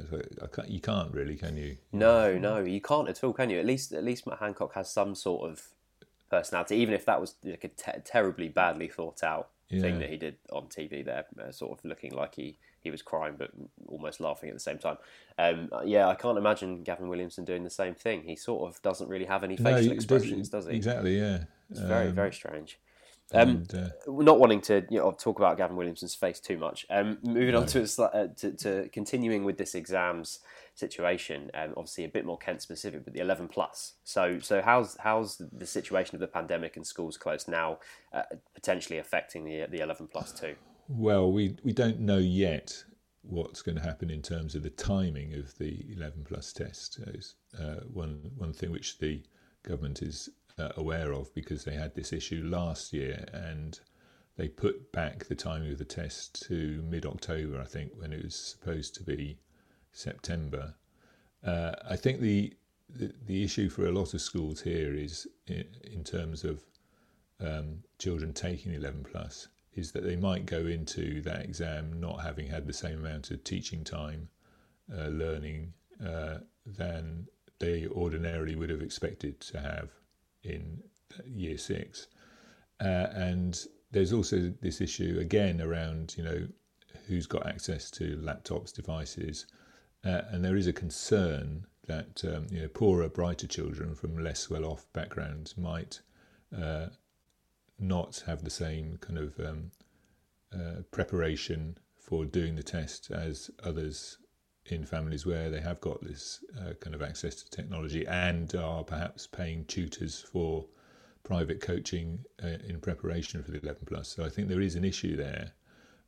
Can't, 0.54 0.70
you 0.70 0.80
can't 0.80 1.14
really, 1.14 1.36
can 1.36 1.58
you? 1.58 1.78
No, 1.92 2.38
no, 2.38 2.60
you 2.60 2.80
can't 2.80 3.10
at 3.10 3.24
all, 3.24 3.34
can 3.34 3.50
you? 3.50 3.60
At 3.60 3.66
least, 3.66 3.92
at 3.92 4.04
least 4.04 4.26
Matt 4.26 4.40
Hancock 4.40 4.74
has 4.76 4.90
some 4.90 5.16
sort 5.16 5.50
of 5.50 5.68
personality, 6.30 6.78
even 6.78 6.94
if 6.94 7.06
that 7.06 7.20
was 7.20 7.36
like 7.44 7.64
a 7.64 8.00
terribly 8.00 8.48
badly 8.48 8.88
thought 8.88 9.22
out 9.22 9.50
yeah. 9.70 9.82
thing 9.82 10.00
that 10.00 10.10
he 10.10 10.18
did 10.18 10.38
on 10.52 10.64
TV 10.68 11.04
there, 11.04 11.26
uh, 11.42 11.52
sort 11.52 11.78
of 11.78 11.86
looking 11.86 12.12
like 12.12 12.36
he 12.36 12.58
he 12.82 12.92
was 12.92 13.02
crying 13.02 13.36
but 13.38 13.50
almost 13.88 14.20
laughing 14.20 14.50
at 14.50 14.56
the 14.56 14.60
same 14.60 14.78
time. 14.78 14.98
Um, 15.38 15.70
yeah, 15.86 16.08
I 16.08 16.16
can't 16.16 16.38
imagine 16.38 16.84
Gavin 16.84 17.08
Williamson 17.08 17.46
doing 17.46 17.64
the 17.64 17.70
same 17.70 17.96
thing. 17.96 18.24
He 18.24 18.36
sort 18.36 18.70
of 18.70 18.82
doesn't 18.82 19.08
really 19.08 19.26
have 19.26 19.44
any 19.44 19.56
facial 19.56 19.88
no, 19.88 19.94
expressions, 19.94 20.50
does, 20.50 20.66
does, 20.66 20.72
he? 20.72 20.78
Exactly, 20.78 21.18
yeah. 21.18 21.46
It's 21.74 21.82
um, 21.82 21.88
very, 21.88 22.12
very 22.12 22.34
strange. 22.34 22.80
Um, 23.34 23.50
and, 23.50 23.76
uh, 23.76 23.90
not 24.08 24.40
wanting 24.40 24.62
to 24.62 24.86
you 24.92 25.00
know, 25.00 25.12
talk 25.12 25.40
about 25.40 25.58
Gavin 25.58 25.76
Williamson's 25.76 26.14
face 26.14 26.40
too 26.40 26.58
much. 26.58 26.86
Um, 26.90 27.18
moving 27.24 27.54
no. 27.54 27.62
on 27.62 27.68
to, 27.68 28.04
uh, 28.04 28.28
to, 28.38 28.52
to 28.52 28.90
continuing 28.90 29.44
with 29.44 29.58
this 29.58 29.74
exams 29.74 30.40
situation. 30.76 31.50
Um, 31.56 31.74
obviously, 31.76 32.04
a 32.04 32.10
bit 32.10 32.26
more 32.26 32.38
Kent 32.38 32.62
specific, 32.62 33.04
but 33.04 33.14
the 33.14 33.22
11 33.22 33.48
plus. 33.48 33.94
So, 34.04 34.40
so 34.40 34.62
how's 34.62 34.98
how's 35.00 35.42
the 35.52 35.66
situation 35.66 36.16
of 36.16 36.22
the 36.22 36.28
pandemic 36.28 36.76
and 36.76 36.86
schools 36.86 37.18
closed 37.18 37.48
now 37.48 37.80
uh, 38.14 38.24
potentially 38.54 39.00
affecting 39.00 39.46
the 39.46 39.66
the 39.70 39.80
11 39.80 40.10
plus 40.10 40.32
too? 40.32 40.56
Well, 40.88 41.32
we 41.32 41.56
we 41.64 41.74
don't 41.74 42.00
know 42.00 42.20
yet 42.20 42.84
what's 43.24 43.62
going 43.62 43.78
to 43.78 43.84
happen 43.84 44.12
in 44.12 44.22
terms 44.22 44.54
of 44.54 44.64
the 44.64 44.70
timing 44.70 45.34
of 45.34 45.58
the 45.58 45.86
11 45.96 46.26
plus 46.26 46.54
test. 46.54 47.00
Uh, 47.60 47.76
one 47.92 48.32
one 48.38 48.54
thing 48.54 48.72
which 48.72 49.00
the 49.00 49.24
government 49.64 50.02
is 50.02 50.30
uh, 50.58 50.70
aware 50.78 51.12
of 51.12 51.34
because 51.34 51.64
they 51.64 51.74
had 51.74 51.96
this 51.96 52.14
issue 52.14 52.44
last 52.46 52.94
year 52.94 53.26
and 53.34 53.80
they 54.38 54.48
put 54.48 54.92
back 54.92 55.26
the 55.26 55.36
timing 55.36 55.72
of 55.72 55.78
the 55.78 55.86
test 55.86 56.42
to 56.48 56.84
mid 56.88 57.06
October, 57.06 57.60
I 57.62 57.66
think, 57.66 57.92
when 57.96 58.14
it 58.14 58.24
was 58.24 58.36
supposed 58.36 58.96
to 58.96 59.04
be 59.04 59.38
September. 59.92 60.76
Uh, 61.44 61.74
I 61.90 61.96
think 61.96 62.20
the, 62.20 62.54
the, 62.90 63.14
the 63.26 63.44
issue 63.44 63.70
for 63.70 63.86
a 63.86 63.92
lot 63.92 64.14
of 64.14 64.22
schools 64.22 64.62
here 64.62 64.94
is 64.94 65.28
in, 65.48 65.66
in 65.84 66.04
terms 66.04 66.44
of 66.44 66.64
um, 67.40 67.84
children 68.00 68.34
taking 68.34 68.74
11 68.74 69.06
plus 69.12 69.48
is 69.76 69.92
that 69.92 70.04
they 70.04 70.16
might 70.16 70.46
go 70.46 70.66
into 70.66 71.22
that 71.22 71.44
exam 71.44 72.00
not 72.00 72.22
having 72.22 72.48
had 72.48 72.68
the 72.68 72.74
same 72.74 73.00
amount 73.00 73.32
of 73.32 73.44
teaching 73.44 73.84
time, 73.84 74.30
uh, 74.96 75.08
learning 75.08 75.74
uh, 76.06 76.38
than 76.66 77.28
they 77.60 77.88
ordinarily 77.88 78.56
would 78.56 78.70
have 78.70 78.82
expected 78.82 79.40
to 79.40 79.60
have 79.60 79.90
in 80.44 80.84
year 81.26 81.58
six. 81.58 82.08
Uh, 82.80 83.08
and 83.14 83.66
there's 83.92 84.14
also 84.14 84.54
this 84.62 84.82
issue 84.82 85.18
again 85.20 85.62
around 85.62 86.16
you 86.18 86.24
know 86.24 86.48
who's 87.08 87.28
got 87.28 87.46
access 87.46 87.92
to 87.92 88.18
laptops, 88.18 88.74
devices, 88.74 89.46
uh, 90.06 90.22
and 90.30 90.44
there 90.44 90.56
is 90.56 90.68
a 90.68 90.74
concern 90.74 91.66
that 91.88 92.24
um, 92.24 92.48
you 92.50 92.62
know, 92.62 92.68
poorer, 92.70 93.10
brighter 93.10 93.48
children 93.48 93.94
from 93.94 94.18
less 94.18 94.50
well-off 94.50 94.86
backgrounds 94.94 95.58
might 95.58 96.02
uh, 96.58 96.88
not 97.80 98.24
have 98.26 98.44
the 98.44 98.50
same 98.50 98.98
kind 99.02 99.20
of 99.20 99.40
um, 99.40 99.72
uh, 100.54 100.82
preparation 100.92 101.78
for 101.98 102.26
doing 102.26 102.56
the 102.56 102.64
test 102.64 103.12
as 103.12 103.52
others 103.64 104.18
in 104.68 104.86
families 104.86 105.26
where 105.26 105.50
they 105.50 105.60
have 105.60 105.82
got 105.82 106.04
this 106.04 106.44
uh, 106.60 106.74
kind 106.80 106.96
of 106.96 107.02
access 107.02 107.36
to 107.36 107.50
technology 107.50 108.06
and 108.08 108.56
are 108.56 108.84
perhaps 108.84 109.28
paying 109.28 109.66
tutors 109.66 110.26
for 110.32 110.66
private 111.24 111.62
coaching 111.62 112.20
uh, 112.44 112.58
in 112.68 112.80
preparation 112.80 113.44
for 113.44 113.52
the 113.52 113.60
11 113.60 113.82
plus. 113.86 114.08
So 114.08 114.24
I 114.24 114.30
think 114.30 114.48
there 114.48 114.62
is 114.62 114.76
an 114.76 114.86
issue 114.86 115.16
there 115.16 115.54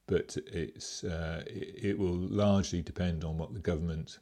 but 0.07 0.37
it's 0.47 1.03
uh, 1.03 1.43
it, 1.47 1.97
will 1.97 2.15
largely 2.15 2.81
depend 2.81 3.23
on 3.23 3.37
what 3.37 3.53
the 3.53 3.59
government 3.59 4.19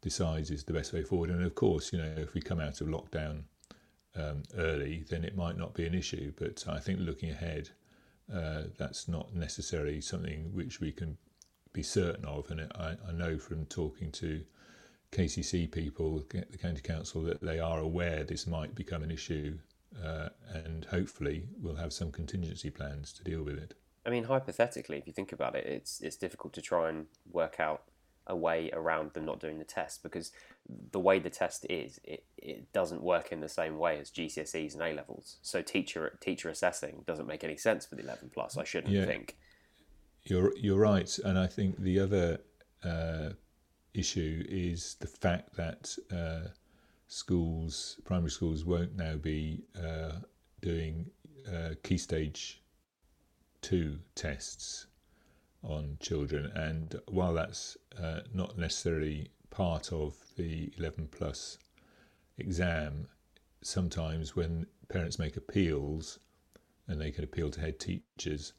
decides 0.00 0.50
is 0.50 0.64
the 0.64 0.72
best 0.72 0.92
way 0.92 1.02
forward. 1.02 1.30
And 1.30 1.42
of 1.42 1.54
course, 1.54 1.92
you 1.92 1.98
know, 1.98 2.12
if 2.16 2.34
we 2.34 2.40
come 2.40 2.60
out 2.60 2.80
of 2.80 2.88
lockdown 2.88 3.44
um, 4.14 4.42
early, 4.58 5.04
then 5.08 5.24
it 5.24 5.36
might 5.36 5.56
not 5.56 5.74
be 5.74 5.86
an 5.86 5.94
issue. 5.94 6.32
But 6.36 6.64
I 6.68 6.80
think 6.80 7.00
looking 7.00 7.30
ahead, 7.30 7.70
uh, 8.32 8.64
that's 8.76 9.08
not 9.08 9.34
necessarily 9.34 10.00
something 10.00 10.50
which 10.52 10.80
we 10.80 10.92
can 10.92 11.16
be 11.72 11.82
certain 11.82 12.24
of. 12.24 12.50
And 12.50 12.60
I, 12.74 12.96
I 13.08 13.12
know 13.12 13.38
from 13.38 13.66
talking 13.66 14.10
to 14.12 14.42
KCC 15.12 15.70
people, 15.70 16.24
the 16.28 16.58
county 16.58 16.80
council, 16.80 17.22
that 17.22 17.40
they 17.40 17.58
are 17.58 17.78
aware 17.78 18.24
this 18.24 18.46
might 18.46 18.74
become 18.74 19.02
an 19.02 19.10
issue, 19.10 19.58
uh, 20.02 20.30
and 20.54 20.86
hopefully 20.86 21.44
we'll 21.60 21.76
have 21.76 21.92
some 21.92 22.10
contingency 22.10 22.70
plans 22.70 23.12
to 23.12 23.24
deal 23.24 23.42
with 23.42 23.58
it. 23.58 23.74
I 24.04 24.10
mean, 24.10 24.24
hypothetically, 24.24 24.98
if 24.98 25.06
you 25.06 25.12
think 25.12 25.32
about 25.32 25.54
it, 25.54 25.66
it's 25.66 26.00
it's 26.00 26.16
difficult 26.16 26.52
to 26.54 26.62
try 26.62 26.88
and 26.88 27.06
work 27.30 27.60
out 27.60 27.82
a 28.26 28.36
way 28.36 28.70
around 28.72 29.12
them 29.12 29.24
not 29.24 29.40
doing 29.40 29.58
the 29.58 29.64
test 29.64 30.02
because 30.02 30.32
the 30.92 31.00
way 31.00 31.18
the 31.18 31.30
test 31.30 31.66
is, 31.68 31.98
it, 32.04 32.24
it 32.36 32.72
doesn't 32.72 33.02
work 33.02 33.32
in 33.32 33.40
the 33.40 33.48
same 33.48 33.78
way 33.78 33.98
as 33.98 34.10
GCSEs 34.10 34.74
and 34.74 34.82
A 34.82 34.92
levels. 34.94 35.38
So 35.42 35.60
teacher 35.60 36.18
teacher 36.20 36.48
assessing 36.48 37.04
doesn't 37.06 37.26
make 37.26 37.44
any 37.44 37.56
sense 37.56 37.84
for 37.86 37.96
the 37.96 38.02
eleven 38.02 38.30
plus. 38.32 38.56
I 38.56 38.64
shouldn't 38.64 38.92
yeah, 38.92 39.04
think. 39.04 39.36
You're 40.24 40.56
you're 40.56 40.78
right, 40.78 41.18
and 41.24 41.38
I 41.38 41.46
think 41.46 41.78
the 41.78 41.98
other 42.00 42.38
uh, 42.84 43.30
issue 43.94 44.44
is 44.48 44.96
the 45.00 45.06
fact 45.06 45.56
that 45.56 45.96
uh, 46.12 46.48
schools, 47.08 48.00
primary 48.04 48.30
schools, 48.30 48.64
won't 48.64 48.96
now 48.96 49.16
be 49.16 49.64
uh, 49.76 50.20
doing 50.60 51.10
uh, 51.52 51.70
key 51.82 51.98
stage 51.98 52.62
two 53.60 53.98
tests 54.14 54.86
on 55.62 55.96
children. 56.00 56.50
And 56.54 57.00
while 57.08 57.34
that's 57.34 57.76
uh, 58.00 58.20
not 58.32 58.58
necessarily 58.58 59.30
part 59.50 59.92
of 59.92 60.16
the 60.36 60.72
11 60.76 61.08
plus 61.10 61.58
exam, 62.38 63.06
sometimes 63.62 64.34
when 64.34 64.66
parents 64.88 65.18
make 65.18 65.36
appeals 65.36 66.18
and 66.88 67.00
they 67.00 67.10
can 67.10 67.24
appeal 67.24 67.50
to 67.50 67.60
head 67.60 67.78
teachers, 67.78 68.52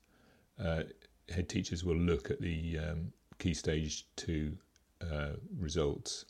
uh, 0.64 0.84
head 1.30 1.50
teachers 1.50 1.84
will 1.84 1.96
look 1.96 2.30
at 2.32 2.42
the 2.42 2.80
um, 2.80 3.12
key 3.40 3.54
stage 3.54 4.06
two 4.16 4.58
uh, 5.02 5.32
results 5.58 6.26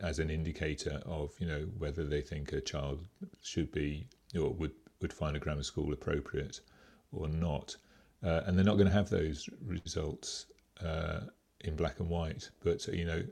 as 0.00 0.20
an 0.20 0.30
indicator 0.30 1.02
of 1.04 1.32
you 1.40 1.46
know 1.46 1.66
whether 1.78 2.04
they 2.04 2.20
think 2.20 2.52
a 2.52 2.60
child 2.60 3.04
should 3.42 3.70
be 3.72 4.06
or 4.38 4.50
would 4.50 4.72
would 5.00 5.12
find 5.12 5.36
a 5.36 5.38
grammar 5.38 5.62
school 5.62 5.92
appropriate 5.92 6.60
or 7.12 7.28
not. 7.28 7.76
Uh, 8.22 8.42
and 8.46 8.56
they're 8.56 8.64
not 8.64 8.74
going 8.74 8.88
to 8.88 8.92
have 8.92 9.08
those 9.08 9.48
results 9.64 10.46
uh, 10.84 11.20
in 11.60 11.76
black 11.76 12.00
and 12.00 12.08
white. 12.08 12.50
But 12.62 12.86
you 12.88 13.04
know, 13.04 13.22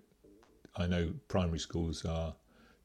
I 0.77 0.87
know 0.87 1.13
primary 1.29 1.59
schools 1.59 2.05
are 2.05 2.35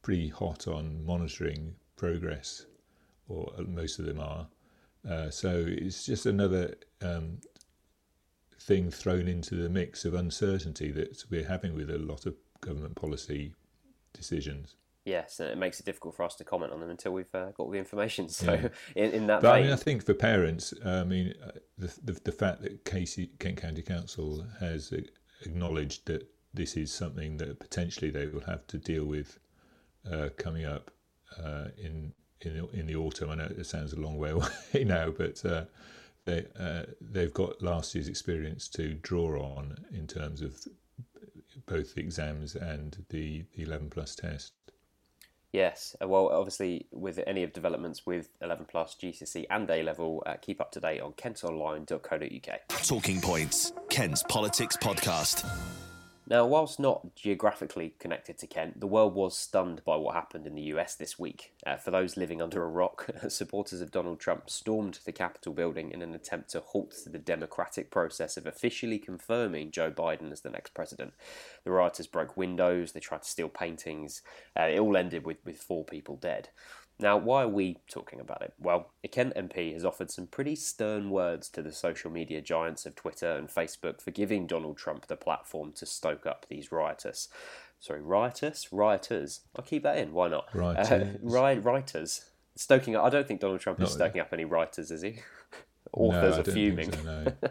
pretty 0.02 0.28
hot 0.30 0.68
on 0.68 1.04
monitoring 1.06 1.76
progress, 1.96 2.66
or 3.28 3.52
most 3.68 4.00
of 4.00 4.06
them 4.06 4.20
are. 4.20 4.48
Uh, 5.08 5.30
so 5.30 5.64
it's 5.68 6.06
just 6.06 6.26
another 6.26 6.76
um, 7.02 7.40
thing 8.62 8.92
thrown 8.92 9.28
into 9.28 9.56
the 9.56 9.70
mix 9.70 10.06
of 10.06 10.14
uncertainty 10.14 10.92
that 10.92 11.24
we're 11.30 11.48
having 11.48 11.74
with 11.74 11.90
a 11.90 11.98
lot 11.98 12.26
of 12.26 12.36
government 12.62 12.96
policy 12.96 13.54
decisions. 14.14 14.76
Yes, 15.06 15.40
and 15.40 15.50
it 15.50 15.58
makes 15.58 15.80
it 15.80 15.86
difficult 15.86 16.16
for 16.16 16.24
us 16.24 16.36
to 16.36 16.44
comment 16.44 16.72
on 16.72 16.80
them 16.80 16.92
until 16.92 17.12
we've 17.12 17.34
uh, 17.34 17.46
got 17.46 17.60
all 17.60 17.72
the 17.72 17.80
information. 17.80 18.30
So, 18.30 18.54
yeah. 18.54 18.68
in, 18.96 19.12
in 19.12 19.28
that 19.28 19.42
but 19.42 19.54
vein, 19.54 19.64
I 19.64 19.66
mean, 19.66 19.74
I 19.74 19.78
think 19.78 20.06
for 20.06 20.14
parents, 20.14 20.74
I 20.86 21.04
mean, 21.04 21.34
uh, 21.44 21.52
the, 21.78 21.94
the, 22.04 22.20
the 22.26 22.32
fact 22.32 22.62
that 22.62 22.86
Casey, 22.86 23.32
Kent 23.40 23.58
County 23.58 23.82
Council 23.82 24.46
has 24.60 24.94
acknowledged 25.44 26.06
that 26.06 26.30
this 26.54 26.78
is 26.78 26.94
something 26.94 27.38
that 27.38 27.60
potentially 27.60 28.12
they 28.12 28.28
will 28.28 28.42
have 28.42 28.68
to 28.68 28.78
deal 28.78 29.06
with 29.06 29.40
uh, 30.12 30.30
coming 30.38 30.66
up 30.66 30.92
uh, 31.40 31.70
in 31.78 32.14
in 32.42 32.68
in 32.74 32.88
the 32.88 32.96
autumn. 32.96 33.30
I 33.30 33.36
know 33.36 33.50
it 33.58 33.66
sounds 33.66 33.94
a 33.94 34.00
long 34.00 34.18
way 34.18 34.30
away 34.32 34.84
now, 34.84 35.10
but 35.12 35.44
uh, 35.46 35.66
they 36.26 36.46
uh, 36.60 36.84
they've 37.00 37.34
got 37.34 37.62
last 37.62 37.96
year's 37.96 38.08
experience 38.08 38.68
to 38.70 38.94
draw 38.96 39.42
on 39.42 39.86
in 39.92 40.08
terms 40.08 40.42
of 40.42 40.56
both 41.66 41.96
the 41.96 42.02
exams 42.02 42.56
and 42.56 43.06
the, 43.10 43.44
the 43.56 43.64
11 43.64 43.90
plus 43.90 44.16
test. 44.16 44.54
Yes, 45.54 45.98
uh, 46.02 46.08
well, 46.08 46.30
obviously, 46.30 46.88
with 46.92 47.20
any 47.28 47.44
of 47.44 47.52
developments 47.52 48.06
with 48.06 48.30
11 48.42 48.68
plus 48.70 48.96
GCSE 48.96 49.46
and 49.50 49.70
A 49.70 49.84
level, 49.84 50.24
uh, 50.26 50.36
keep 50.42 50.62
up 50.62 50.72
to 50.72 50.80
date 50.80 51.02
on 51.02 51.12
kentonline.co.uk. 51.14 52.86
Talking 52.88 53.20
Points, 53.20 53.74
Kent's 53.90 54.24
Politics 54.24 54.78
Podcast. 54.78 55.46
Now, 56.32 56.46
whilst 56.46 56.80
not 56.80 57.14
geographically 57.14 57.94
connected 58.00 58.38
to 58.38 58.48
Kent, 58.48 58.80
the 58.80 58.88
world 58.88 59.16
was 59.16 59.38
stunned 59.38 59.84
by 59.84 59.98
what 59.98 60.16
happened 60.16 60.48
in 60.48 60.56
the 60.56 60.62
US 60.62 60.96
this 60.96 61.20
week. 61.20 61.52
Uh, 61.68 61.76
for 61.76 61.92
those 61.92 62.16
living 62.16 62.42
under 62.42 62.64
a 62.64 62.70
rock, 62.70 63.10
supporters 63.28 63.82
of 63.82 63.92
Donald 63.92 64.22
Trump 64.22 64.50
stormed 64.50 65.00
the 65.04 65.12
Capitol 65.12 65.52
building 65.52 65.92
in 65.92 66.02
an 66.02 66.16
attempt 66.16 66.52
to 66.52 66.62
halt 66.62 66.96
the 67.06 67.20
democratic 67.20 67.92
process 67.92 68.38
of 68.38 68.46
officially 68.46 68.98
confirming 68.98 69.72
Joe 69.72 69.92
Biden 69.92 70.32
as 70.32 70.40
the 70.40 70.50
next 70.50 70.74
president. 70.74 71.12
The 71.66 71.72
rioters 71.72 72.08
broke 72.08 72.38
windows, 72.38 72.94
they 72.94 73.02
tried 73.02 73.24
to 73.24 73.30
steal 73.30 73.50
paintings. 73.50 74.22
Uh, 74.58 74.70
it 74.72 74.80
all 74.80 74.96
ended 74.96 75.26
with, 75.26 75.40
with 75.44 75.58
four 75.58 75.84
people 75.84 76.16
dead. 76.16 76.48
Now, 77.02 77.18
why 77.18 77.44
are 77.44 77.50
we 77.50 77.78
talking 77.90 78.20
about 78.20 78.44
it? 78.44 78.54
Well, 78.60 78.92
a 79.04 79.08
Kent 79.08 79.36
MP 79.36 79.74
has 79.74 79.84
offered 79.84 80.12
some 80.12 80.28
pretty 80.28 80.56
stern 80.56 81.10
words 81.10 81.50
to 81.50 81.62
the 81.62 81.72
social 81.72 82.12
media 82.12 82.42
giants 82.42 82.86
of 82.86 82.96
Twitter 82.96 83.32
and 83.32 83.48
Facebook 83.48 84.00
for 84.02 84.12
giving 84.12 84.46
Donald 84.46 84.78
Trump 84.78 85.08
the 85.08 85.16
platform 85.16 85.72
to 85.74 85.86
stoke 85.86 86.26
up 86.26 86.46
these 86.48 86.72
riotous. 86.72 87.28
Sorry, 87.80 88.02
riotous? 88.02 88.72
Rioters. 88.72 89.42
I'll 89.56 89.66
keep 89.66 89.82
that 89.84 89.98
in, 89.98 90.14
why 90.14 90.28
not? 90.28 90.46
Rioters. 90.54 90.92
Uh, 90.92 91.18
ri- 91.24 91.60
writers. 91.60 92.26
Stoking 92.56 92.96
up. 92.96 93.04
I 93.04 93.10
don't 93.10 93.28
think 93.28 93.40
Donald 93.40 93.62
Trump 93.62 93.82
is 93.82 93.92
stoking 93.92 94.22
up 94.22 94.30
any 94.32 94.46
writers, 94.46 94.92
is 94.92 95.02
he? 95.02 95.20
authors 95.94 96.36
no, 96.36 96.42
are 96.42 96.44
fuming. 96.44 96.92
So, 96.92 97.02
no. 97.04 97.48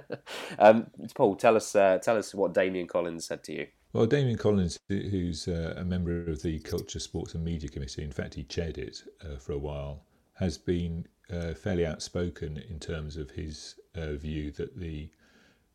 um, 0.58 0.86
Paul, 1.14 1.36
tell 1.36 1.56
us 1.56 1.74
uh, 1.74 1.98
tell 1.98 2.16
us 2.16 2.34
what 2.34 2.52
Damian 2.52 2.86
Collins 2.86 3.24
said 3.24 3.42
to 3.44 3.52
you. 3.52 3.66
Well, 3.92 4.06
Damian 4.06 4.38
Collins, 4.38 4.78
who's 4.88 5.48
uh, 5.48 5.74
a 5.76 5.84
member 5.84 6.30
of 6.30 6.42
the 6.42 6.60
Culture, 6.60 7.00
Sports 7.00 7.34
and 7.34 7.44
Media 7.44 7.68
Committee, 7.68 8.04
in 8.04 8.12
fact, 8.12 8.34
he 8.34 8.44
chaired 8.44 8.78
it 8.78 9.02
uh, 9.20 9.36
for 9.36 9.52
a 9.52 9.58
while, 9.58 10.04
has 10.34 10.56
been 10.56 11.08
uh, 11.28 11.54
fairly 11.54 11.84
outspoken 11.84 12.62
in 12.68 12.78
terms 12.78 13.16
of 13.16 13.32
his 13.32 13.74
uh, 13.96 14.12
view 14.12 14.52
that 14.52 14.78
the 14.78 15.10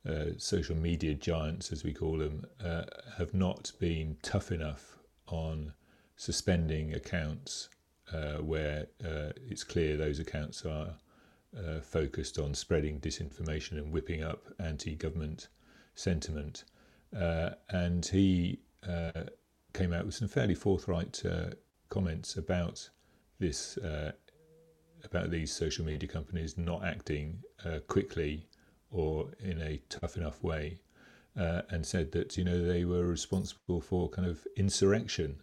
uh, 0.10 0.28
social 0.38 0.78
media 0.78 1.14
giants, 1.14 1.74
as 1.74 1.84
we 1.84 1.92
call 1.94 2.18
them, 2.18 2.46
have 3.18 3.34
not 3.34 3.74
been 3.80 4.16
tough 4.22 4.50
enough 4.50 4.98
on 5.28 5.74
suspending 6.16 6.94
accounts 6.94 7.68
where 8.40 8.88
it's 9.50 9.66
clear 9.66 9.98
those 9.98 10.20
accounts 10.20 10.66
are 10.66 10.96
focused 11.82 12.40
on 12.40 12.54
spreading 12.54 13.00
disinformation 13.02 13.74
and 13.74 13.92
whipping 13.92 14.24
up 14.24 14.46
anti 14.58 14.96
government 14.96 15.50
sentiment. 15.96 16.64
Uh, 17.16 17.52
and 17.70 18.06
he 18.06 18.60
uh, 18.88 19.24
came 19.74 19.94
out 19.94 20.06
with 20.06 20.16
some 20.16 20.28
fairly 20.28 20.56
forthright 20.56 21.22
uh, 21.26 21.48
comments 21.90 22.38
about 22.38 22.90
this, 23.40 23.78
about 25.04 25.30
these 25.30 25.52
social 25.52 25.86
media 25.86 26.08
companies 26.08 26.58
not 26.58 26.84
acting 26.84 27.40
uh, 27.66 27.80
quickly 27.88 28.48
or 28.92 29.30
in 29.40 29.62
a 29.62 29.78
tough 29.90 30.18
enough 30.18 30.42
way, 30.44 30.80
uh, 31.38 31.62
and 31.70 31.86
said 31.86 32.12
that 32.12 32.38
you 32.38 32.44
know 32.44 32.66
they 32.66 32.86
were 32.86 33.06
responsible 33.06 33.82
for 33.82 34.10
kind 34.10 34.28
of 34.28 34.46
insurrection. 34.58 35.36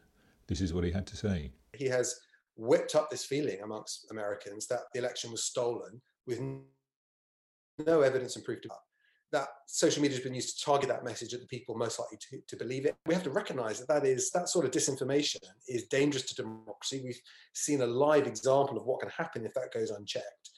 This 0.46 0.60
is 0.60 0.72
what 0.72 0.84
he 0.84 0.90
had 0.90 1.06
to 1.08 1.16
say. 1.16 1.52
He 1.74 1.86
has 1.86 2.20
whipped 2.56 2.94
up 2.94 3.10
this 3.10 3.24
feeling 3.24 3.60
amongst 3.62 4.10
Americans 4.10 4.66
that 4.68 4.80
the 4.92 5.00
election 5.00 5.30
was 5.30 5.44
stolen 5.44 6.00
with 6.26 6.40
no 7.86 8.00
evidence 8.00 8.36
and 8.36 8.44
proof 8.44 8.60
to 8.62 8.68
that 9.32 9.48
social 9.66 10.02
media 10.02 10.16
has 10.16 10.24
been 10.24 10.34
used 10.34 10.58
to 10.58 10.64
target 10.64 10.88
that 10.88 11.04
message 11.04 11.32
at 11.32 11.40
the 11.40 11.46
people 11.46 11.74
most 11.74 11.98
likely 11.98 12.18
to, 12.18 12.40
to 12.46 12.56
believe 12.56 12.84
it. 12.84 12.94
We 13.06 13.14
have 13.14 13.22
to 13.24 13.30
recognize 13.30 13.80
that 13.80 13.88
that 13.88 14.06
is 14.06 14.30
that 14.32 14.48
sort 14.48 14.66
of 14.66 14.70
disinformation 14.70 15.42
is 15.68 15.84
dangerous 15.84 16.24
to 16.26 16.34
democracy. 16.34 17.00
We've 17.02 17.20
seen 17.54 17.80
a 17.80 17.86
live 17.86 18.26
example 18.26 18.76
of 18.76 18.84
what 18.84 19.00
can 19.00 19.08
happen 19.10 19.44
if 19.44 19.54
that 19.54 19.72
goes 19.72 19.90
unchecked. 19.90 20.50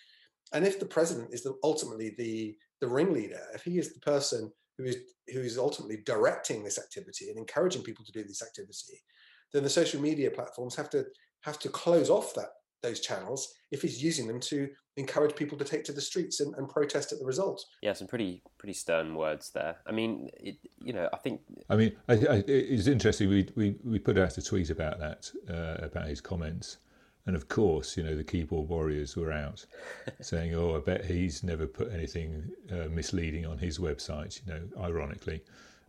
And 0.53 0.67
if 0.67 0.79
the 0.79 0.87
president 0.87 1.33
is 1.33 1.43
the, 1.43 1.55
ultimately 1.63 2.15
the 2.19 2.57
the 2.81 2.89
ringleader, 2.89 3.41
if 3.55 3.63
he 3.63 3.79
is 3.79 3.95
the 3.95 4.01
person 4.01 4.53
who 4.77 4.85
is 4.85 4.97
who 5.33 5.41
is 5.41 5.57
ultimately 5.57 5.99
directing 6.05 6.65
this 6.65 6.79
activity 6.79 7.29
and 7.29 7.39
encouraging 7.39 7.83
people 7.83 8.05
to 8.05 8.13
do 8.13 8.25
this 8.25 8.43
activity, 8.43 9.01
then 9.53 9.63
the 9.63 9.71
social 9.71 10.01
media 10.01 10.31
platforms 10.31 10.75
have 10.75 10.91
to 10.91 11.07
have 11.43 11.59
to 11.61 11.69
close 11.69 12.11
off 12.11 12.35
that 12.35 12.51
those 12.85 13.01
channels 13.01 13.55
if 13.73 13.83
he's 13.83 14.03
using 14.03 14.29
them 14.29 14.39
to 14.39 14.69
encourage 14.97 15.35
people 15.35 15.59
to 15.59 15.65
take 15.65 15.85
to 15.85 15.93
the 15.93 16.01
streets 16.01 16.41
and, 16.41 16.55
and 16.55 16.69
protest 16.69 17.13
at 17.13 17.19
the 17.19 17.25
result. 17.25 17.65
Yeah, 17.83 17.93
some 17.95 18.07
pretty 18.07 18.43
pretty 18.59 18.75
stern 18.75 19.15
words 19.15 19.51
there. 19.51 19.77
I 19.87 19.93
mean, 19.93 20.31
it, 20.35 20.57
you 20.79 20.93
know, 20.93 21.09
I 21.13 21.17
think. 21.17 21.41
I 21.69 21.77
mean, 21.77 21.93
I, 22.09 22.13
I, 22.13 22.45
it's 22.47 22.87
interesting. 22.87 23.29
We, 23.29 23.49
we 23.57 23.75
we 23.85 23.99
put 23.99 24.19
out 24.19 24.39
a 24.39 24.43
tweet 24.43 24.71
about 24.71 24.99
that 25.01 25.31
uh, 25.51 25.85
about 25.85 26.07
his 26.07 26.21
comments. 26.21 26.79
And 27.27 27.35
of 27.35 27.49
course, 27.49 27.97
you 27.97 28.03
know, 28.03 28.15
the 28.15 28.25
keyboard 28.25 28.69
warriors 28.69 29.17
were 29.17 29.33
out 29.33 29.65
saying, 30.21 30.55
oh, 30.55 30.77
I 30.77 30.81
bet 30.81 31.07
he's 31.07 31.43
never 31.43 31.67
put 31.67 31.91
anything 31.91 32.51
uh, 32.71 32.89
misleading 32.91 33.47
on 33.47 33.57
his 33.57 33.79
website, 33.79 34.41
you 34.45 34.53
know, 34.53 34.61
ironically, 34.79 35.43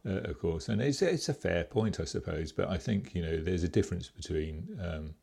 uh, 0.07 0.21
of 0.21 0.39
course. 0.39 0.69
And 0.69 0.81
it's, 0.81 1.01
it's 1.01 1.27
a 1.27 1.33
fair 1.33 1.65
point, 1.65 1.99
I 1.99 2.05
suppose. 2.05 2.53
But 2.53 2.69
I 2.69 2.77
think, 2.77 3.13
you 3.13 3.21
know, 3.21 3.35
there's 3.35 3.65
a 3.65 3.67
difference 3.67 4.07
between 4.07 4.79
um, 4.81 5.13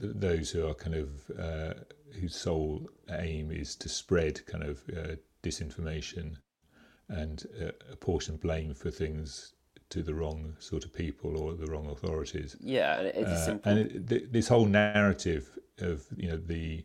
those 0.00 0.50
who 0.50 0.66
are 0.66 0.74
kind 0.74 0.94
of 0.94 1.30
uh, 1.38 1.74
whose 2.20 2.34
sole 2.34 2.88
aim 3.10 3.50
is 3.50 3.76
to 3.76 3.88
spread 3.88 4.44
kind 4.46 4.64
of 4.64 4.82
uh, 4.96 5.16
disinformation 5.42 6.36
and 7.08 7.46
uh, 7.62 7.70
apportion 7.90 8.36
blame 8.36 8.74
for 8.74 8.90
things 8.90 9.54
to 9.90 10.02
the 10.02 10.14
wrong 10.14 10.54
sort 10.58 10.84
of 10.84 10.92
people 10.92 11.38
or 11.38 11.54
the 11.54 11.66
wrong 11.66 11.88
authorities. 11.88 12.56
Yeah, 12.60 13.00
it's 13.00 13.28
uh, 13.28 13.44
simple... 13.44 13.72
and 13.72 13.80
it, 13.80 14.08
th- 14.08 14.24
this 14.30 14.48
whole 14.48 14.66
narrative 14.66 15.58
of 15.78 16.04
you 16.16 16.28
know 16.28 16.36
the 16.36 16.84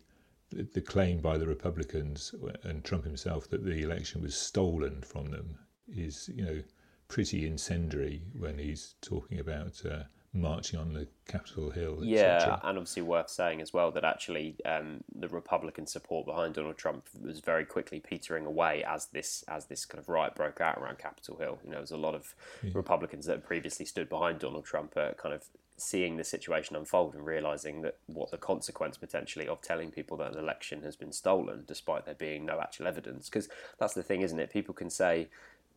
the 0.52 0.82
claim 0.82 1.20
by 1.20 1.38
the 1.38 1.48
Republicans 1.48 2.36
and 2.64 2.84
Trump 2.84 3.04
himself 3.04 3.50
that 3.50 3.66
the 3.66 3.82
election 3.82 4.22
was 4.22 4.36
stolen 4.36 5.02
from 5.02 5.32
them 5.32 5.58
is 5.88 6.30
you 6.34 6.46
know 6.46 6.62
pretty 7.08 7.46
incendiary 7.46 8.22
when 8.38 8.58
he's 8.58 8.96
talking 9.02 9.40
about 9.40 9.82
uh, 9.86 10.04
marching 10.34 10.80
on 10.80 10.94
the 10.94 11.08
Capitol 11.28 11.70
Hill. 11.70 12.00
Yeah, 12.02 12.60
and 12.64 12.78
obviously 12.78 13.04
worth 13.04 13.30
saying 13.30 13.62
as 13.62 13.72
well 13.72 13.92
that 13.92 14.04
actually 14.04 14.56
um, 14.66 15.04
the 15.16 15.28
Republican 15.28 15.86
support 15.86 16.26
behind 16.26 16.56
Donald 16.56 16.78
Trump 16.78 17.06
was 17.22 17.40
very 17.40 17.66
quickly 17.66 18.00
petering 18.00 18.46
away 18.46 18.84
as 18.84 19.06
this 19.08 19.44
as 19.48 19.66
this 19.66 19.86
kind 19.86 20.02
of 20.02 20.10
riot 20.10 20.36
broke 20.36 20.60
out 20.60 20.78
around 20.78 20.98
Capitol 20.98 21.38
Hill. 21.38 21.60
You 21.64 21.72
know, 21.72 21.78
there's 21.78 21.92
a 21.92 21.98
lot 21.98 22.16
of 22.16 22.34
yeah. 22.64 22.72
Republicans 22.74 23.26
that 23.26 23.34
had 23.34 23.44
previously 23.44 23.86
stood 23.86 24.10
behind 24.10 24.40
Donald 24.40 24.66
Trump 24.66 24.98
are 24.98 25.14
kind 25.14 25.36
of 25.36 25.46
seeing 25.78 26.18
the 26.18 26.24
situation 26.24 26.76
unfold 26.76 27.16
and 27.16 27.26
realizing 27.26 27.82
that 27.82 27.98
what 28.06 28.32
the 28.32 28.38
consequence 28.38 28.98
potentially 28.98 29.48
of 29.48 29.62
telling 29.62 29.92
people 29.92 30.18
that 30.18 30.32
an 30.32 30.40
election 30.40 30.84
has 30.84 30.96
been 30.96 31.12
stolen, 31.12 31.64
despite 31.68 32.06
there 32.06 32.14
being 32.14 32.46
no 32.46 32.60
actual 32.60 32.88
evidence. 32.88 33.30
Because 33.30 33.50
that's 33.80 33.94
the 33.94 34.04
thing, 34.04 34.22
isn't 34.22 34.40
it? 34.40 34.52
People 34.52 34.74
can 34.74 34.90
say 34.90 35.30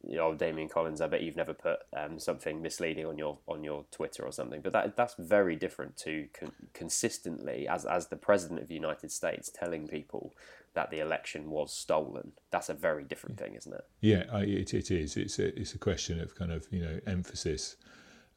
you 0.08 0.16
know, 0.16 0.34
Damian 0.34 0.68
Collins, 0.68 1.00
I 1.00 1.08
bet 1.08 1.22
you've 1.22 1.36
never 1.36 1.54
put 1.54 1.80
um, 1.96 2.18
something 2.18 2.62
misleading 2.62 3.06
on 3.06 3.18
your 3.18 3.38
on 3.46 3.64
your 3.64 3.84
Twitter 3.90 4.24
or 4.24 4.32
something. 4.32 4.60
But 4.60 4.72
that 4.72 4.96
that's 4.96 5.14
very 5.18 5.56
different 5.56 5.96
to 5.98 6.28
con- 6.38 6.52
consistently, 6.72 7.66
as 7.68 7.84
as 7.84 8.08
the 8.08 8.16
president 8.16 8.60
of 8.60 8.68
the 8.68 8.74
United 8.74 9.10
States, 9.10 9.50
telling 9.50 9.88
people 9.88 10.34
that 10.74 10.90
the 10.90 11.00
election 11.00 11.50
was 11.50 11.72
stolen. 11.72 12.32
That's 12.50 12.68
a 12.68 12.74
very 12.74 13.02
different 13.02 13.38
thing, 13.38 13.54
isn't 13.54 13.72
it? 13.72 13.84
Yeah, 14.00 14.24
it 14.40 14.74
it 14.74 14.90
is. 14.90 15.16
It's 15.16 15.38
a 15.38 15.58
it's 15.58 15.74
a 15.74 15.78
question 15.78 16.20
of 16.20 16.34
kind 16.34 16.52
of 16.52 16.66
you 16.70 16.80
know 16.80 17.00
emphasis. 17.06 17.76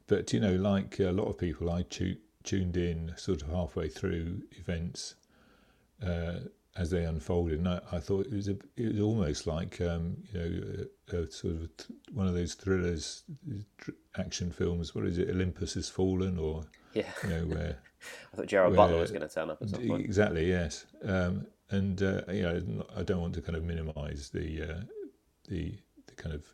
But 0.08 0.34
you 0.34 0.40
know, 0.40 0.56
like 0.56 1.00
a 1.00 1.12
lot 1.12 1.28
of 1.28 1.38
people, 1.38 1.70
I 1.70 1.84
tu- 1.84 2.18
tuned 2.44 2.78
in 2.78 3.14
sort 3.16 3.44
of 3.44 3.50
halfway 3.50 3.90
through 3.90 4.42
events. 4.58 5.16
Uh, 6.04 6.40
as 6.78 6.90
they 6.92 7.04
unfolded. 7.04 7.60
And 7.60 7.68
I, 7.68 7.80
I, 7.92 8.00
thought 8.00 8.26
it 8.28 8.34
was 8.34 8.48
a, 8.48 8.58
it 8.76 8.94
was 8.94 9.02
almost 9.02 9.48
like 9.48 9.82
um, 9.82 10.18
you 10.32 10.40
know 10.40 10.86
a, 11.14 11.18
a 11.18 11.32
sort 11.32 11.56
of 11.56 11.78
th- 11.78 12.00
one 12.14 12.28
of 12.28 12.34
those 12.34 12.54
thrillers, 12.54 13.24
action 14.18 14.52
films. 14.52 14.94
What 14.94 15.06
is 15.06 15.18
it? 15.18 15.30
Olympus 15.30 15.74
has 15.74 15.90
fallen, 15.90 16.38
or 16.38 16.64
yeah, 16.94 17.04
you 17.24 17.30
know 17.30 17.46
where. 17.46 17.78
I 18.34 18.38
thought 18.38 18.52
where, 18.52 18.70
Butler 18.70 19.00
was 19.00 19.12
going 19.12 19.28
to 19.28 19.34
turn 19.34 19.50
up 19.50 19.62
at 19.62 19.70
some 19.70 19.86
point. 19.86 20.06
Exactly. 20.06 20.48
Yes. 20.48 20.86
Um, 21.04 21.46
and 21.72 22.02
uh, 22.02 22.22
you 22.32 22.44
know, 22.44 22.86
I 22.96 23.04
don't 23.04 23.22
want 23.22 23.36
to 23.36 23.42
kind 23.42 23.58
of 23.58 23.64
minimise 23.64 24.30
the 24.30 24.64
uh, 24.64 24.82
the 25.48 25.78
the 26.08 26.16
kind 26.16 26.36
of 26.36 26.46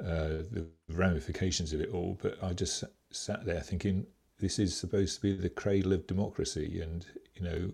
uh, 0.00 0.42
the 0.50 0.66
ramifications 0.88 1.72
of 1.72 1.80
it 1.80 1.90
all, 1.92 2.18
but 2.20 2.42
I 2.42 2.52
just 2.52 2.84
sat 3.10 3.44
there 3.44 3.60
thinking 3.60 4.06
this 4.38 4.58
is 4.58 4.76
supposed 4.76 5.16
to 5.16 5.22
be 5.22 5.32
the 5.32 5.48
cradle 5.48 5.92
of 5.92 6.06
democracy, 6.06 6.80
and 6.80 7.06
you 7.34 7.42
know 7.42 7.72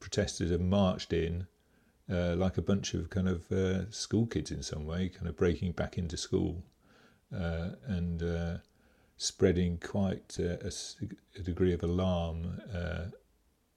protesters 0.00 0.50
have 0.50 0.60
marched 0.60 1.12
in 1.12 1.46
uh, 2.10 2.34
like 2.36 2.56
a 2.56 2.62
bunch 2.62 2.94
of 2.94 3.10
kind 3.10 3.28
of 3.28 3.50
uh, 3.52 3.90
school 3.90 4.26
kids 4.26 4.50
in 4.50 4.62
some 4.62 4.86
way, 4.86 5.08
kind 5.08 5.28
of 5.28 5.36
breaking 5.36 5.72
back 5.72 5.98
into 5.98 6.16
school 6.16 6.62
uh, 7.34 7.70
and 7.86 8.22
uh, 8.22 8.56
spreading 9.16 9.78
quite 9.78 10.36
uh, 10.40 10.56
a, 10.62 10.72
a, 11.36 11.42
degree 11.42 11.74
of 11.74 11.82
alarm 11.82 12.60
uh, 12.74 13.04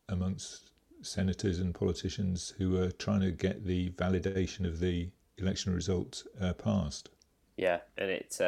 amongst 0.08 0.70
senators 1.02 1.60
and 1.60 1.76
politicians 1.76 2.54
who 2.58 2.82
are 2.82 2.92
trying 2.92 3.20
to 3.20 3.32
get 3.32 3.66
the 3.66 3.90
validation 3.92 4.66
of 4.66 4.80
the 4.80 5.10
election 5.38 5.74
result 5.74 6.24
passed. 6.64 7.10
Yeah, 7.58 7.80
and 7.98 8.10
it's 8.10 8.40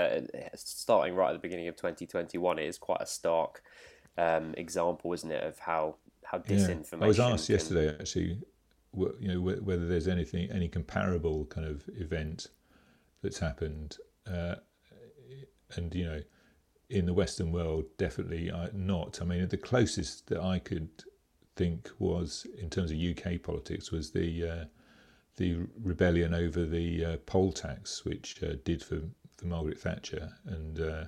starting 0.56 1.16
right 1.16 1.30
at 1.30 1.34
the 1.34 1.40
beginning 1.40 1.68
of 1.68 1.76
2021. 1.76 2.60
It 2.60 2.66
is 2.66 2.78
quite 2.78 3.02
a 3.02 3.06
stark 3.06 3.64
um, 4.18 4.54
example, 4.56 5.14
isn't 5.14 5.32
it, 5.32 5.44
of 5.44 5.60
how 5.60 5.96
how 6.34 6.40
disinformation. 6.40 7.00
Yeah. 7.00 7.06
I 7.06 7.08
was 7.08 7.20
asked 7.20 7.48
can... 7.48 7.54
yesterday 7.54 7.96
actually, 8.00 8.38
you 8.96 9.28
know, 9.28 9.40
whether 9.40 9.88
there's 9.88 10.08
anything, 10.08 10.52
any 10.52 10.68
comparable 10.68 11.46
kind 11.46 11.68
of 11.68 11.84
event 12.00 12.48
that's 13.22 13.40
happened, 13.40 13.98
uh, 14.28 14.56
and 15.76 15.94
you 15.96 16.06
know, 16.06 16.22
in 16.90 17.06
the 17.06 17.14
Western 17.14 17.52
world, 17.52 17.86
definitely 17.98 18.52
not. 18.74 19.20
I 19.22 19.26
mean, 19.26 19.48
the 19.48 19.58
closest 19.58 20.28
that 20.28 20.42
I 20.42 20.60
could 20.60 20.90
think 21.56 21.90
was 22.00 22.46
in 22.58 22.70
terms 22.70 22.92
of 22.92 22.98
UK 22.98 23.42
politics 23.42 23.92
was 23.92 24.12
the 24.12 24.48
uh, 24.48 24.66
the 25.38 25.60
rebellion 25.82 26.34
over 26.34 26.66
the 26.66 27.06
uh, 27.06 27.18
poll 27.26 27.52
tax, 27.52 28.06
which 28.06 28.42
uh, 28.44 28.56
did 28.64 28.84
for 28.84 29.02
for 29.38 29.46
Margaret 29.46 29.80
Thatcher, 29.80 30.34
and 30.46 30.80
uh, 30.80 31.04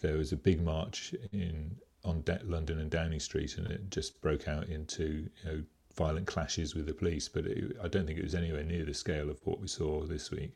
there 0.00 0.16
was 0.16 0.32
a 0.32 0.36
big 0.36 0.62
march 0.62 1.14
in 1.32 1.76
on 2.04 2.22
De- 2.22 2.40
London 2.44 2.78
and 2.80 2.90
Downing 2.90 3.20
Street, 3.20 3.56
and 3.58 3.66
it 3.68 3.90
just 3.90 4.20
broke 4.20 4.48
out 4.48 4.68
into 4.68 5.28
you 5.44 5.44
know, 5.44 5.62
violent 5.96 6.26
clashes 6.26 6.74
with 6.74 6.86
the 6.86 6.94
police. 6.94 7.28
But 7.28 7.46
it, 7.46 7.76
I 7.82 7.88
don't 7.88 8.06
think 8.06 8.18
it 8.18 8.24
was 8.24 8.34
anywhere 8.34 8.64
near 8.64 8.84
the 8.84 8.94
scale 8.94 9.30
of 9.30 9.38
what 9.44 9.60
we 9.60 9.68
saw 9.68 10.04
this 10.04 10.30
week. 10.30 10.52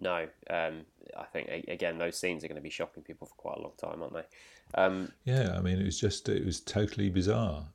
No, 0.00 0.26
um, 0.48 0.86
I 1.18 1.24
think 1.24 1.48
again 1.68 1.98
those 1.98 2.16
scenes 2.16 2.42
are 2.42 2.48
going 2.48 2.56
to 2.56 2.62
be 2.62 2.70
shocking 2.70 3.02
people 3.02 3.26
for 3.26 3.34
quite 3.34 3.58
a 3.58 3.62
long 3.62 3.72
time, 3.76 4.02
aren't 4.02 4.14
they? 4.14 4.80
Um, 4.80 5.12
yeah, 5.24 5.54
I 5.56 5.60
mean 5.60 5.78
it 5.78 5.84
was 5.84 6.00
just 6.00 6.28
it 6.28 6.44
was 6.44 6.60
totally 6.60 7.10
bizarre. 7.10 7.66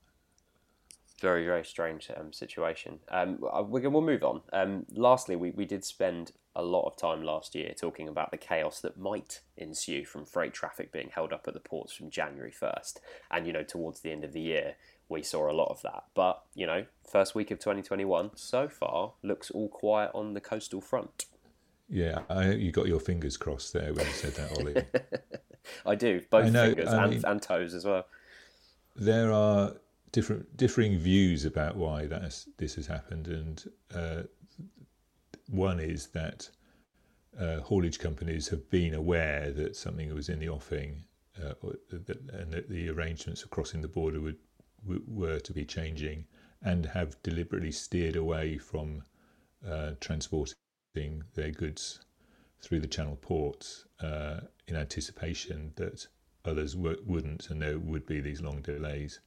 very 1.21 1.45
very 1.45 1.63
strange 1.63 2.09
um, 2.17 2.33
situation. 2.33 2.99
Um, 3.09 3.39
we 3.69 3.85
we'll 3.87 4.01
move 4.01 4.23
on. 4.23 4.41
Um, 4.53 4.85
lastly, 4.91 5.35
we, 5.35 5.51
we 5.51 5.65
did 5.65 5.83
spend 5.83 6.31
a 6.55 6.63
lot 6.63 6.85
of 6.85 6.95
time 6.95 7.21
last 7.23 7.55
year 7.55 7.73
talking 7.79 8.07
about 8.07 8.31
the 8.31 8.37
chaos 8.37 8.79
that 8.81 8.97
might 8.97 9.41
ensue 9.57 10.05
from 10.05 10.25
freight 10.25 10.53
traffic 10.53 10.91
being 10.91 11.09
held 11.09 11.33
up 11.33 11.47
at 11.47 11.53
the 11.53 11.59
ports 11.59 11.93
from 11.93 12.09
January 12.09 12.51
first, 12.51 13.01
and 13.29 13.45
you 13.45 13.53
know 13.53 13.63
towards 13.63 14.01
the 14.01 14.11
end 14.11 14.23
of 14.23 14.33
the 14.33 14.41
year 14.41 14.75
we 15.09 15.21
saw 15.21 15.49
a 15.49 15.53
lot 15.53 15.69
of 15.69 15.81
that. 15.83 16.05
But 16.13 16.41
you 16.53 16.65
know, 16.65 16.85
first 17.09 17.35
week 17.35 17.51
of 17.51 17.59
2021 17.59 18.31
so 18.35 18.67
far 18.67 19.13
looks 19.23 19.51
all 19.51 19.69
quiet 19.69 20.11
on 20.13 20.33
the 20.33 20.41
coastal 20.41 20.81
front. 20.81 21.25
Yeah, 21.89 22.19
I, 22.29 22.51
you 22.51 22.71
got 22.71 22.87
your 22.87 22.99
fingers 22.99 23.37
crossed 23.37 23.73
there 23.73 23.93
when 23.93 24.05
you 24.05 24.13
said 24.13 24.35
that, 24.35 24.57
Ollie. 24.57 24.85
I 25.85 25.95
do, 25.95 26.21
both 26.29 26.45
I 26.45 26.49
know, 26.49 26.67
fingers 26.67 26.89
and, 26.91 27.11
mean, 27.11 27.21
and 27.25 27.41
toes 27.41 27.73
as 27.73 27.85
well. 27.85 28.05
There 28.95 29.31
are 29.31 29.73
different 30.11 30.55
differing 30.57 30.97
views 30.97 31.45
about 31.45 31.75
why 31.75 32.07
that 32.07 32.45
this 32.57 32.75
has 32.75 32.87
happened, 32.87 33.27
and 33.27 33.63
uh, 33.93 34.23
one 35.49 35.79
is 35.79 36.07
that 36.07 36.49
uh, 37.39 37.59
haulage 37.59 37.99
companies 37.99 38.47
have 38.49 38.69
been 38.69 38.93
aware 38.93 39.51
that 39.51 39.75
something 39.75 40.13
was 40.13 40.29
in 40.29 40.39
the 40.39 40.49
offing, 40.49 41.05
uh, 41.43 41.53
and 41.91 42.51
that 42.51 42.69
the 42.69 42.89
arrangements 42.89 43.41
for 43.41 43.49
crossing 43.49 43.81
the 43.81 43.87
border 43.87 44.21
would 44.21 44.37
were 45.07 45.39
to 45.39 45.51
be 45.51 45.65
changing, 45.65 46.25
and 46.61 46.85
have 46.85 47.21
deliberately 47.23 47.71
steered 47.71 48.15
away 48.15 48.57
from 48.57 49.03
uh, 49.67 49.91
transporting 49.99 51.23
their 51.33 51.51
goods 51.51 51.99
through 52.61 52.79
the 52.79 52.87
channel 52.87 53.15
ports 53.15 53.85
uh, 54.01 54.41
in 54.67 54.75
anticipation 54.75 55.73
that 55.75 56.07
others 56.45 56.73
w- 56.75 57.01
wouldn't, 57.05 57.49
and 57.49 57.61
there 57.61 57.79
would 57.79 58.05
be 58.05 58.21
these 58.21 58.41
long 58.41 58.61
delays. 58.61 59.19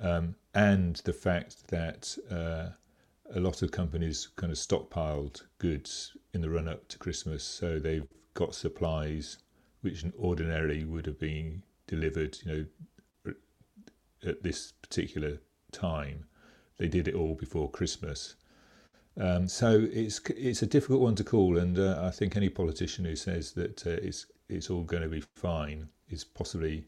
Um, 0.00 0.36
and 0.54 0.96
the 0.96 1.12
fact 1.12 1.68
that 1.68 2.16
uh, 2.30 2.70
a 3.34 3.40
lot 3.40 3.62
of 3.62 3.70
companies 3.70 4.28
kind 4.36 4.52
of 4.52 4.58
stockpiled 4.58 5.42
goods 5.58 6.16
in 6.34 6.40
the 6.40 6.50
run 6.50 6.68
up 6.68 6.88
to 6.88 6.98
Christmas, 6.98 7.42
so 7.42 7.78
they've 7.78 8.06
got 8.34 8.54
supplies 8.54 9.38
which 9.80 10.04
ordinarily 10.18 10.84
would 10.84 11.06
have 11.06 11.18
been 11.18 11.62
delivered, 11.86 12.38
you 12.44 12.52
know, 13.26 13.34
at 14.24 14.42
this 14.42 14.72
particular 14.82 15.38
time. 15.72 16.24
They 16.78 16.88
did 16.88 17.08
it 17.08 17.14
all 17.14 17.34
before 17.34 17.70
Christmas. 17.70 18.36
Um, 19.20 19.46
so 19.48 19.86
it's 19.92 20.20
it's 20.30 20.62
a 20.62 20.66
difficult 20.66 21.00
one 21.00 21.14
to 21.16 21.24
call, 21.24 21.58
and 21.58 21.78
uh, 21.78 22.00
I 22.02 22.10
think 22.10 22.36
any 22.36 22.48
politician 22.48 23.04
who 23.04 23.16
says 23.16 23.52
that 23.52 23.86
uh, 23.86 23.90
it's 23.90 24.26
it's 24.48 24.70
all 24.70 24.84
going 24.84 25.02
to 25.02 25.08
be 25.08 25.22
fine 25.36 25.88
is 26.08 26.24
possibly 26.24 26.86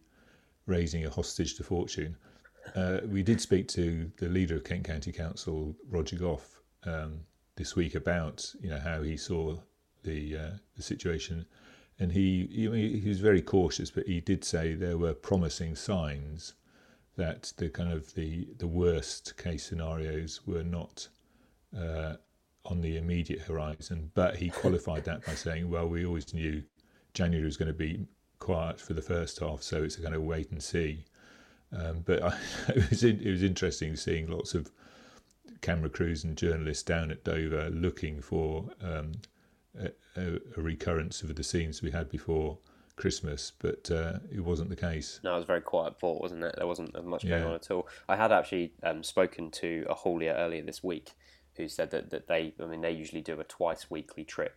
raising 0.66 1.04
a 1.04 1.11
hostage 1.11 1.57
to 1.57 1.64
fortune. 1.64 2.16
Uh, 2.74 3.00
we 3.07 3.22
did 3.22 3.40
speak 3.40 3.68
to 3.68 4.11
the 4.18 4.29
leader 4.29 4.57
of 4.57 4.64
Kent 4.64 4.85
County 4.85 5.12
Council, 5.12 5.74
Roger 5.88 6.16
Gough, 6.16 6.61
um, 6.85 7.20
this 7.57 7.77
week 7.77 7.94
about 7.94 8.53
you 8.61 8.70
know 8.70 8.81
how 8.81 9.03
he 9.03 9.16
saw 9.16 9.57
the 10.03 10.37
uh, 10.37 10.50
the 10.77 10.83
situation, 10.83 11.46
and 11.98 12.12
he, 12.12 12.48
he 12.50 13.00
he 13.00 13.09
was 13.09 13.20
very 13.20 13.42
cautious, 13.42 13.90
but 13.90 14.07
he 14.07 14.20
did 14.20 14.44
say 14.44 14.74
there 14.74 14.98
were 14.98 15.14
promising 15.14 15.77
signs 15.77 16.55
that 17.16 17.53
the 17.57 17.68
kind 17.68 17.92
of 17.92 18.14
the 18.14 18.48
the 18.59 18.66
worst 18.66 19.37
case 19.37 19.64
scenarios 19.64 20.40
were 20.46 20.64
not 20.64 21.09
uh, 21.79 22.14
on 22.64 22.81
the 22.81 22.96
immediate 22.96 23.40
horizon. 23.40 24.11
But 24.14 24.37
he 24.37 24.50
qualified 24.50 25.05
that 25.05 25.24
by 25.24 25.35
saying, 25.35 25.70
well, 25.70 25.88
we 25.88 26.05
always 26.05 26.33
knew 26.35 26.62
January 27.12 27.44
was 27.44 27.57
going 27.57 27.68
to 27.68 27.74
be 27.74 28.07
quiet 28.38 28.81
for 28.81 28.94
the 28.94 29.03
first 29.03 29.38
half, 29.40 29.62
so 29.62 29.83
it's 29.83 29.96
a 29.98 30.03
kind 30.03 30.14
of 30.14 30.22
wait 30.22 30.50
and 30.50 30.62
see. 30.62 31.05
Um, 31.74 32.02
but 32.04 32.22
I, 32.22 32.38
it 32.68 32.90
was 32.90 33.04
it 33.04 33.24
was 33.24 33.42
interesting 33.42 33.96
seeing 33.96 34.28
lots 34.28 34.54
of 34.54 34.70
camera 35.60 35.88
crews 35.88 36.24
and 36.24 36.37
journalists 36.37 36.82
down 36.82 37.10
at 37.10 37.24
Dover 37.24 37.70
looking 37.70 38.20
for 38.20 38.66
um, 38.82 39.12
a, 39.78 39.90
a, 40.16 40.60
recurrence 40.60 41.22
of 41.22 41.34
the 41.34 41.42
scenes 41.42 41.80
we 41.80 41.90
had 41.90 42.10
before 42.10 42.58
Christmas, 42.96 43.52
but 43.58 43.90
uh, 43.90 44.18
it 44.30 44.40
wasn't 44.40 44.68
the 44.68 44.76
case. 44.76 45.20
No, 45.24 45.32
it 45.32 45.37
was 45.37 45.44
a 45.44 45.46
very 45.46 45.62
quiet 45.62 45.98
port, 45.98 46.20
wasn't 46.20 46.44
it? 46.44 46.54
There 46.56 46.66
wasn't 46.66 46.92
much 47.04 47.26
going 47.26 47.42
yeah. 47.42 47.48
on 47.48 47.54
at 47.54 47.70
all. 47.70 47.88
I 48.08 48.16
had 48.16 48.30
actually 48.30 48.72
um, 48.82 49.02
spoken 49.02 49.50
to 49.52 49.87
a 49.88 49.94
haulier 49.94 50.37
earlier 50.37 50.62
this 50.62 50.84
week 50.84 51.12
who 51.56 51.66
said 51.66 51.90
that, 51.92 52.10
that 52.10 52.28
they, 52.28 52.54
I 52.60 52.66
mean, 52.66 52.82
they 52.82 52.90
usually 52.90 53.22
do 53.22 53.40
a 53.40 53.44
twice 53.44 53.90
weekly 53.90 54.24
trip 54.24 54.56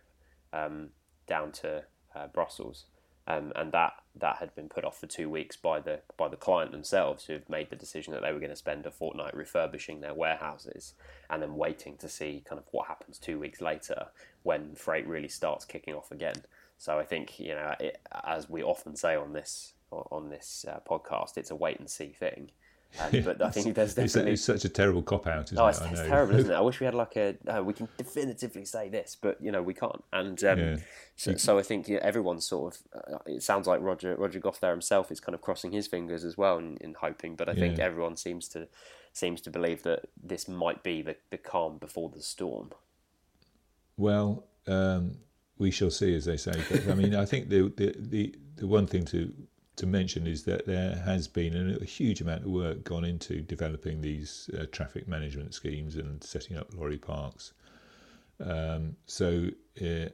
um, 0.52 0.90
down 1.26 1.52
to 1.52 1.84
uh, 2.14 2.26
Brussels 2.28 2.84
um, 3.28 3.52
and 3.54 3.72
that 3.72 3.92
that 4.16 4.38
had 4.38 4.54
been 4.56 4.68
put 4.68 4.84
off 4.84 4.98
for 4.98 5.06
two 5.06 5.28
weeks 5.28 5.54
by 5.54 5.78
the 5.78 6.00
by 6.16 6.28
the 6.28 6.36
client 6.36 6.72
themselves, 6.72 7.26
who 7.26 7.34
have 7.34 7.48
made 7.48 7.68
the 7.68 7.76
decision 7.76 8.14
that 8.14 8.22
they 8.22 8.32
were 8.32 8.40
going 8.40 8.50
to 8.50 8.56
spend 8.56 8.86
a 8.86 8.90
fortnight 8.90 9.36
refurbishing 9.36 10.00
their 10.00 10.14
warehouses, 10.14 10.94
and 11.28 11.42
then 11.42 11.56
waiting 11.56 11.96
to 11.98 12.08
see 12.08 12.42
kind 12.48 12.58
of 12.58 12.64
what 12.72 12.88
happens 12.88 13.18
two 13.18 13.38
weeks 13.38 13.60
later 13.60 14.06
when 14.42 14.74
freight 14.74 15.06
really 15.06 15.28
starts 15.28 15.66
kicking 15.66 15.94
off 15.94 16.10
again. 16.10 16.42
So 16.78 16.98
I 16.98 17.04
think 17.04 17.38
you 17.38 17.54
know, 17.54 17.74
it, 17.78 18.00
as 18.24 18.48
we 18.48 18.62
often 18.62 18.96
say 18.96 19.14
on 19.14 19.34
this 19.34 19.74
on 19.90 20.30
this 20.30 20.64
uh, 20.66 20.80
podcast, 20.88 21.36
it's 21.36 21.50
a 21.50 21.56
wait 21.56 21.78
and 21.78 21.90
see 21.90 22.08
thing. 22.08 22.50
Um, 23.00 23.22
but 23.22 23.42
I 23.42 23.50
think 23.50 23.74
there's 23.74 23.94
definitely 23.94 24.32
it's, 24.32 24.44
such 24.44 24.64
a 24.64 24.68
terrible 24.68 25.02
cop 25.02 25.26
out. 25.26 25.52
oh, 25.56 25.66
it's, 25.66 25.80
it? 25.80 25.92
it's 25.92 26.00
terrible, 26.00 26.36
isn't 26.36 26.50
it? 26.50 26.54
I 26.54 26.60
wish 26.62 26.80
we 26.80 26.86
had 26.86 26.94
like 26.94 27.16
a 27.16 27.36
uh, 27.46 27.62
we 27.62 27.74
can 27.74 27.88
definitively 27.96 28.64
say 28.64 28.88
this, 28.88 29.16
but 29.20 29.40
you 29.40 29.52
know 29.52 29.62
we 29.62 29.74
can't. 29.74 30.02
And 30.12 30.42
um, 30.44 30.58
yeah. 30.58 30.76
so, 31.14 31.36
so, 31.36 31.58
I 31.58 31.62
think 31.62 31.88
yeah, 31.88 31.98
everyone's 32.02 32.46
sort 32.46 32.74
of. 32.74 33.14
Uh, 33.14 33.18
it 33.26 33.42
sounds 33.42 33.66
like 33.66 33.80
Roger 33.82 34.16
Roger 34.16 34.40
Gough 34.40 34.60
there 34.60 34.70
himself 34.70 35.12
is 35.12 35.20
kind 35.20 35.34
of 35.34 35.42
crossing 35.42 35.72
his 35.72 35.86
fingers 35.86 36.24
as 36.24 36.36
well 36.36 36.58
in, 36.58 36.76
in 36.78 36.94
hoping. 36.94 37.36
But 37.36 37.48
I 37.48 37.52
yeah. 37.52 37.60
think 37.60 37.78
everyone 37.78 38.16
seems 38.16 38.48
to 38.48 38.68
seems 39.12 39.40
to 39.42 39.50
believe 39.50 39.82
that 39.82 40.08
this 40.22 40.48
might 40.48 40.82
be 40.82 41.02
the, 41.02 41.16
the 41.30 41.38
calm 41.38 41.78
before 41.78 42.08
the 42.08 42.22
storm. 42.22 42.70
Well, 43.96 44.44
um, 44.66 45.18
we 45.58 45.70
shall 45.70 45.90
see, 45.90 46.14
as 46.14 46.24
they 46.24 46.36
say. 46.36 46.54
But 46.70 46.88
I 46.88 46.94
mean, 46.94 47.14
I 47.14 47.26
think 47.26 47.48
the 47.48 47.72
the 47.76 47.94
the, 47.98 48.34
the 48.56 48.66
one 48.66 48.86
thing 48.86 49.04
to 49.06 49.32
to 49.78 49.86
mention 49.86 50.26
is 50.26 50.44
that 50.44 50.66
there 50.66 50.96
has 51.04 51.28
been 51.28 51.78
a, 51.80 51.84
huge 51.84 52.20
amount 52.20 52.42
of 52.42 52.50
work 52.50 52.82
gone 52.84 53.04
into 53.04 53.40
developing 53.40 54.00
these 54.00 54.50
uh, 54.58 54.66
traffic 54.72 55.06
management 55.06 55.54
schemes 55.54 55.94
and 55.96 56.22
setting 56.22 56.56
up 56.56 56.68
lorry 56.74 56.98
parks. 56.98 57.52
Um, 58.44 58.96
so 59.06 59.48
uh, 59.80 60.08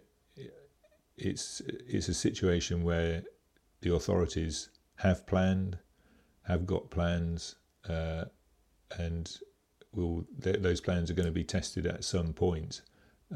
it's 1.16 1.62
it's 1.68 2.08
a 2.08 2.14
situation 2.14 2.82
where 2.82 3.22
the 3.80 3.94
authorities 3.94 4.68
have 4.96 5.26
planned, 5.26 5.78
have 6.42 6.66
got 6.66 6.90
plans, 6.90 7.56
uh, 7.88 8.24
and 8.98 9.38
will 9.92 10.26
th- 10.42 10.60
those 10.60 10.80
plans 10.80 11.10
are 11.10 11.14
going 11.14 11.26
to 11.26 11.32
be 11.32 11.44
tested 11.44 11.86
at 11.86 12.04
some 12.04 12.32
point 12.32 12.82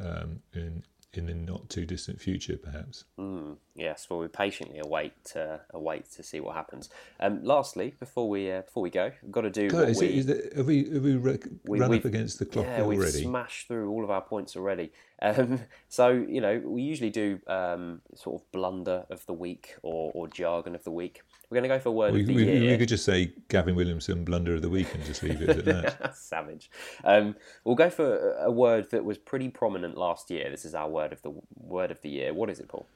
um, 0.00 0.40
in 0.52 0.82
in 1.14 1.26
the 1.26 1.34
not 1.34 1.70
too 1.70 1.86
distant 1.86 2.20
future, 2.20 2.56
perhaps. 2.56 3.04
Mm, 3.18 3.56
yes, 3.74 4.08
well, 4.10 4.18
we 4.18 4.28
patiently 4.28 4.78
await 4.78 5.32
uh, 5.34 5.58
await 5.70 6.10
to 6.12 6.22
see 6.22 6.40
what 6.40 6.54
happens. 6.54 6.90
Um, 7.18 7.42
lastly, 7.42 7.94
before 7.98 8.28
we 8.28 8.50
uh, 8.50 8.62
before 8.62 8.82
we 8.82 8.90
go, 8.90 9.10
we've 9.22 9.32
got 9.32 9.42
to 9.42 9.50
do. 9.50 9.70
God, 9.70 9.88
is 9.88 10.00
we, 10.00 10.06
it, 10.06 10.14
is 10.14 10.28
it, 10.28 10.52
have 10.54 10.66
we 10.66 10.84
have 10.90 11.02
we, 11.02 11.16
rec- 11.16 11.48
we 11.64 11.80
run 11.80 11.94
up 11.94 12.04
against 12.04 12.38
the 12.38 12.44
clock 12.44 12.66
yeah, 12.66 12.82
already? 12.82 12.98
we've 13.00 13.08
smashed 13.08 13.68
through 13.68 13.90
all 13.90 14.04
of 14.04 14.10
our 14.10 14.20
points 14.20 14.54
already. 14.56 14.92
Um, 15.20 15.60
so 15.88 16.08
you 16.10 16.40
know, 16.40 16.60
we 16.64 16.82
usually 16.82 17.10
do 17.10 17.40
um, 17.46 18.00
sort 18.14 18.40
of 18.40 18.52
blunder 18.52 19.04
of 19.10 19.24
the 19.26 19.32
week 19.32 19.76
or, 19.82 20.10
or 20.14 20.28
jargon 20.28 20.74
of 20.74 20.84
the 20.84 20.90
week. 20.90 21.22
We're 21.50 21.56
going 21.56 21.68
to 21.68 21.76
go 21.76 21.80
for 21.80 21.90
word 21.90 22.12
we, 22.12 22.20
of 22.20 22.26
the 22.26 22.34
we, 22.34 22.44
year. 22.44 22.72
We 22.72 22.78
could 22.78 22.88
just 22.88 23.04
say 23.04 23.32
Gavin 23.48 23.74
Williamson 23.74 24.24
blunder 24.24 24.54
of 24.54 24.62
the 24.62 24.68
week 24.68 24.94
and 24.94 25.02
just 25.04 25.22
leave 25.22 25.40
it 25.40 25.48
at 25.48 25.64
that. 25.64 26.14
Savage. 26.16 26.70
Um, 27.04 27.36
we'll 27.64 27.74
go 27.74 27.88
for 27.88 28.34
a 28.34 28.50
word 28.50 28.90
that 28.90 29.04
was 29.04 29.16
pretty 29.16 29.48
prominent 29.48 29.96
last 29.96 30.30
year. 30.30 30.50
This 30.50 30.66
is 30.66 30.74
our 30.74 30.88
word 30.88 31.12
of 31.12 31.22
the 31.22 31.32
word 31.56 31.90
of 31.90 32.02
the 32.02 32.10
year. 32.10 32.34
What 32.34 32.50
is 32.50 32.60
it, 32.60 32.68
Paul? 32.68 32.86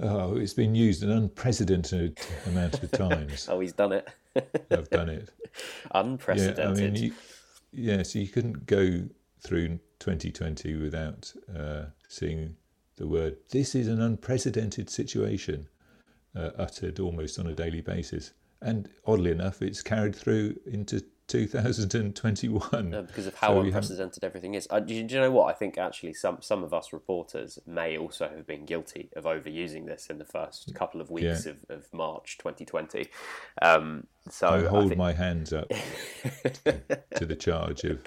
Oh, 0.00 0.36
it's 0.36 0.52
been 0.52 0.74
used 0.74 1.02
an 1.02 1.10
unprecedented 1.10 2.18
amount 2.46 2.82
of 2.82 2.90
times. 2.90 3.48
oh, 3.50 3.60
he's 3.60 3.72
done 3.72 3.92
it. 3.92 4.08
I've 4.70 4.90
done 4.90 5.08
it. 5.08 5.30
Unprecedented. 5.92 6.78
Yeah, 6.78 6.86
I 6.86 6.90
mean, 6.90 6.96
you, 6.96 7.12
yeah, 7.72 8.02
so 8.02 8.18
you 8.18 8.28
couldn't 8.28 8.66
go 8.66 9.04
through 9.40 9.78
2020 10.02 10.74
without 10.76 11.32
uh, 11.56 11.84
seeing 12.08 12.56
the 12.96 13.06
word. 13.06 13.36
This 13.50 13.76
is 13.76 13.86
an 13.86 14.02
unprecedented 14.02 14.90
situation 14.90 15.68
uh, 16.34 16.50
uttered 16.58 16.98
almost 16.98 17.38
on 17.38 17.46
a 17.46 17.54
daily 17.54 17.80
basis. 17.80 18.32
And 18.60 18.88
oddly 19.06 19.30
enough, 19.30 19.62
it's 19.62 19.80
carried 19.80 20.16
through 20.16 20.56
into 20.66 21.04
2021 21.28 22.94
uh, 22.94 23.02
because 23.02 23.26
of 23.28 23.34
how 23.36 23.54
so 23.54 23.60
unprecedented 23.60 24.24
everything 24.24 24.54
is. 24.54 24.66
Uh, 24.70 24.80
do, 24.80 24.92
you, 24.92 25.04
do, 25.04 25.14
you 25.14 25.20
know 25.20 25.30
what? 25.30 25.46
I 25.46 25.52
think 25.56 25.78
actually 25.78 26.14
some 26.14 26.38
some 26.40 26.62
of 26.64 26.74
us 26.74 26.92
reporters 26.92 27.58
may 27.64 27.96
also 27.96 28.28
have 28.28 28.46
been 28.46 28.64
guilty 28.66 29.08
of 29.16 29.24
overusing 29.24 29.86
this 29.86 30.08
in 30.08 30.18
the 30.18 30.24
first 30.24 30.74
couple 30.74 31.00
of 31.00 31.10
weeks 31.10 31.46
yeah. 31.46 31.52
of, 31.52 31.58
of 31.70 31.92
March 31.92 32.38
2020. 32.38 33.08
Um, 33.62 34.06
so 34.28 34.48
I 34.48 34.64
hold 34.64 34.84
I 34.84 34.88
think... 34.88 34.98
my 34.98 35.12
hands 35.12 35.52
up 35.52 35.68
to 36.64 37.24
the 37.24 37.36
charge 37.36 37.84
of 37.84 38.02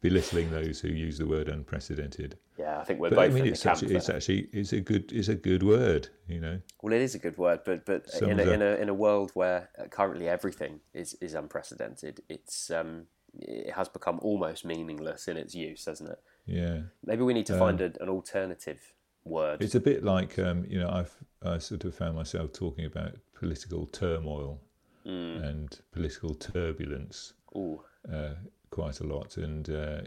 belittling 0.00 0.50
those 0.50 0.80
who 0.80 0.88
use 0.88 1.18
the 1.18 1.26
word 1.26 1.48
unprecedented. 1.48 2.38
Yeah, 2.58 2.80
I 2.80 2.84
think 2.84 3.00
we're 3.00 3.10
but, 3.10 3.16
both. 3.16 3.30
I 3.30 3.34
mean, 3.34 3.46
it's, 3.46 3.66
actually, 3.66 3.94
it's 3.94 4.08
actually 4.08 4.48
it's 4.52 4.72
a 4.72 4.80
good 4.80 5.12
it's 5.12 5.28
a 5.28 5.34
good 5.34 5.62
word, 5.62 6.08
you 6.28 6.40
know. 6.40 6.60
Well, 6.82 6.92
it 6.92 7.02
is 7.02 7.14
a 7.14 7.18
good 7.18 7.36
word, 7.36 7.60
but 7.64 7.84
but 7.84 8.06
in 8.22 8.40
a, 8.40 8.42
in 8.44 8.62
a 8.62 8.74
in 8.76 8.88
a 8.88 8.94
world 8.94 9.30
where 9.34 9.70
uh, 9.78 9.84
currently 9.84 10.28
everything 10.28 10.80
is 10.94 11.14
is 11.20 11.34
unprecedented, 11.34 12.22
it's 12.28 12.70
um 12.70 13.06
it 13.38 13.74
has 13.74 13.88
become 13.88 14.18
almost 14.22 14.64
meaningless 14.64 15.28
in 15.28 15.36
its 15.36 15.54
use, 15.54 15.84
hasn't 15.84 16.10
it? 16.10 16.20
Yeah. 16.46 16.80
Maybe 17.04 17.22
we 17.22 17.34
need 17.34 17.46
to 17.46 17.58
find 17.58 17.80
a, 17.82 17.92
an 18.00 18.08
alternative 18.08 18.80
word. 19.24 19.62
It's 19.62 19.74
a 19.74 19.80
bit 19.80 20.04
like 20.04 20.38
um, 20.38 20.64
you 20.68 20.78
know 20.78 20.88
I've 20.88 21.14
I 21.42 21.58
sort 21.58 21.84
of 21.84 21.94
found 21.94 22.16
myself 22.16 22.52
talking 22.52 22.86
about 22.86 23.16
political 23.34 23.86
turmoil 23.86 24.60
and 25.06 25.78
political 25.92 26.34
turbulence 26.34 27.34
Ooh, 27.54 27.80
uh, 28.12 28.34
quite 28.76 29.00
a 29.00 29.04
lot, 29.04 29.38
and 29.38 29.70
uh, 29.70 30.02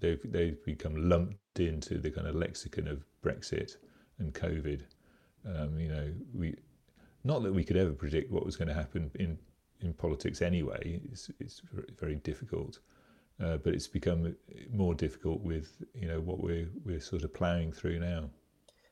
they've 0.00 0.24
they've 0.32 0.64
become 0.64 1.10
lumped 1.10 1.60
into 1.60 1.98
the 1.98 2.10
kind 2.10 2.26
of 2.26 2.34
lexicon 2.34 2.88
of 2.88 3.04
Brexit 3.22 3.76
and 4.18 4.32
COVID. 4.32 4.80
Um, 5.46 5.78
you 5.78 5.90
know, 5.90 6.10
we 6.32 6.56
not 7.22 7.42
that 7.42 7.52
we 7.52 7.64
could 7.64 7.76
ever 7.76 7.92
predict 7.92 8.32
what 8.32 8.46
was 8.46 8.56
going 8.56 8.68
to 8.68 8.80
happen 8.82 9.10
in 9.16 9.36
in 9.82 9.92
politics 9.92 10.40
anyway. 10.40 11.02
It's 11.12 11.30
it's 11.38 11.60
very 12.00 12.16
difficult, 12.30 12.78
uh, 13.44 13.58
but 13.58 13.74
it's 13.74 13.88
become 13.88 14.34
more 14.72 14.94
difficult 14.94 15.42
with 15.42 15.68
you 15.94 16.08
know 16.08 16.20
what 16.20 16.40
we're 16.40 16.70
we're 16.86 17.00
sort 17.00 17.24
of 17.24 17.34
ploughing 17.34 17.72
through 17.72 17.98
now. 18.00 18.30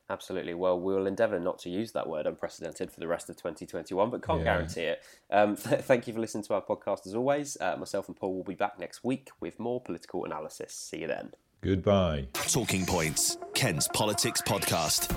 Absolutely. 0.09 0.53
Well, 0.53 0.79
we'll 0.79 1.07
endeavour 1.07 1.39
not 1.39 1.59
to 1.59 1.69
use 1.69 1.93
that 1.93 2.07
word 2.09 2.27
unprecedented 2.27 2.91
for 2.91 2.99
the 2.99 3.07
rest 3.07 3.29
of 3.29 3.37
2021, 3.37 4.09
but 4.09 4.21
can't 4.21 4.39
Yeah. 4.39 4.43
guarantee 4.45 4.81
it. 4.81 5.01
Um, 5.31 5.55
thank 5.57 6.07
you 6.07 6.13
for 6.13 6.19
listening 6.19 6.43
to 6.45 6.53
our 6.55 6.61
podcast 6.61 7.07
as 7.07 7.15
always. 7.15 7.57
Uh, 7.59 7.77
myself 7.77 8.07
and 8.07 8.15
Paul 8.17 8.35
will 8.35 8.43
be 8.43 8.53
back 8.55 8.77
next 8.79 9.03
week 9.03 9.29
with 9.39 9.59
more 9.59 9.79
political 9.81 10.25
analysis. 10.25 10.73
See 10.73 10.99
you 10.99 11.07
then. 11.07 11.31
Goodbye. 11.61 12.27
Talking 12.33 12.85
Points, 12.85 13.37
Kent's 13.53 13.87
Politics 13.87 14.41
Podcast. 14.41 15.09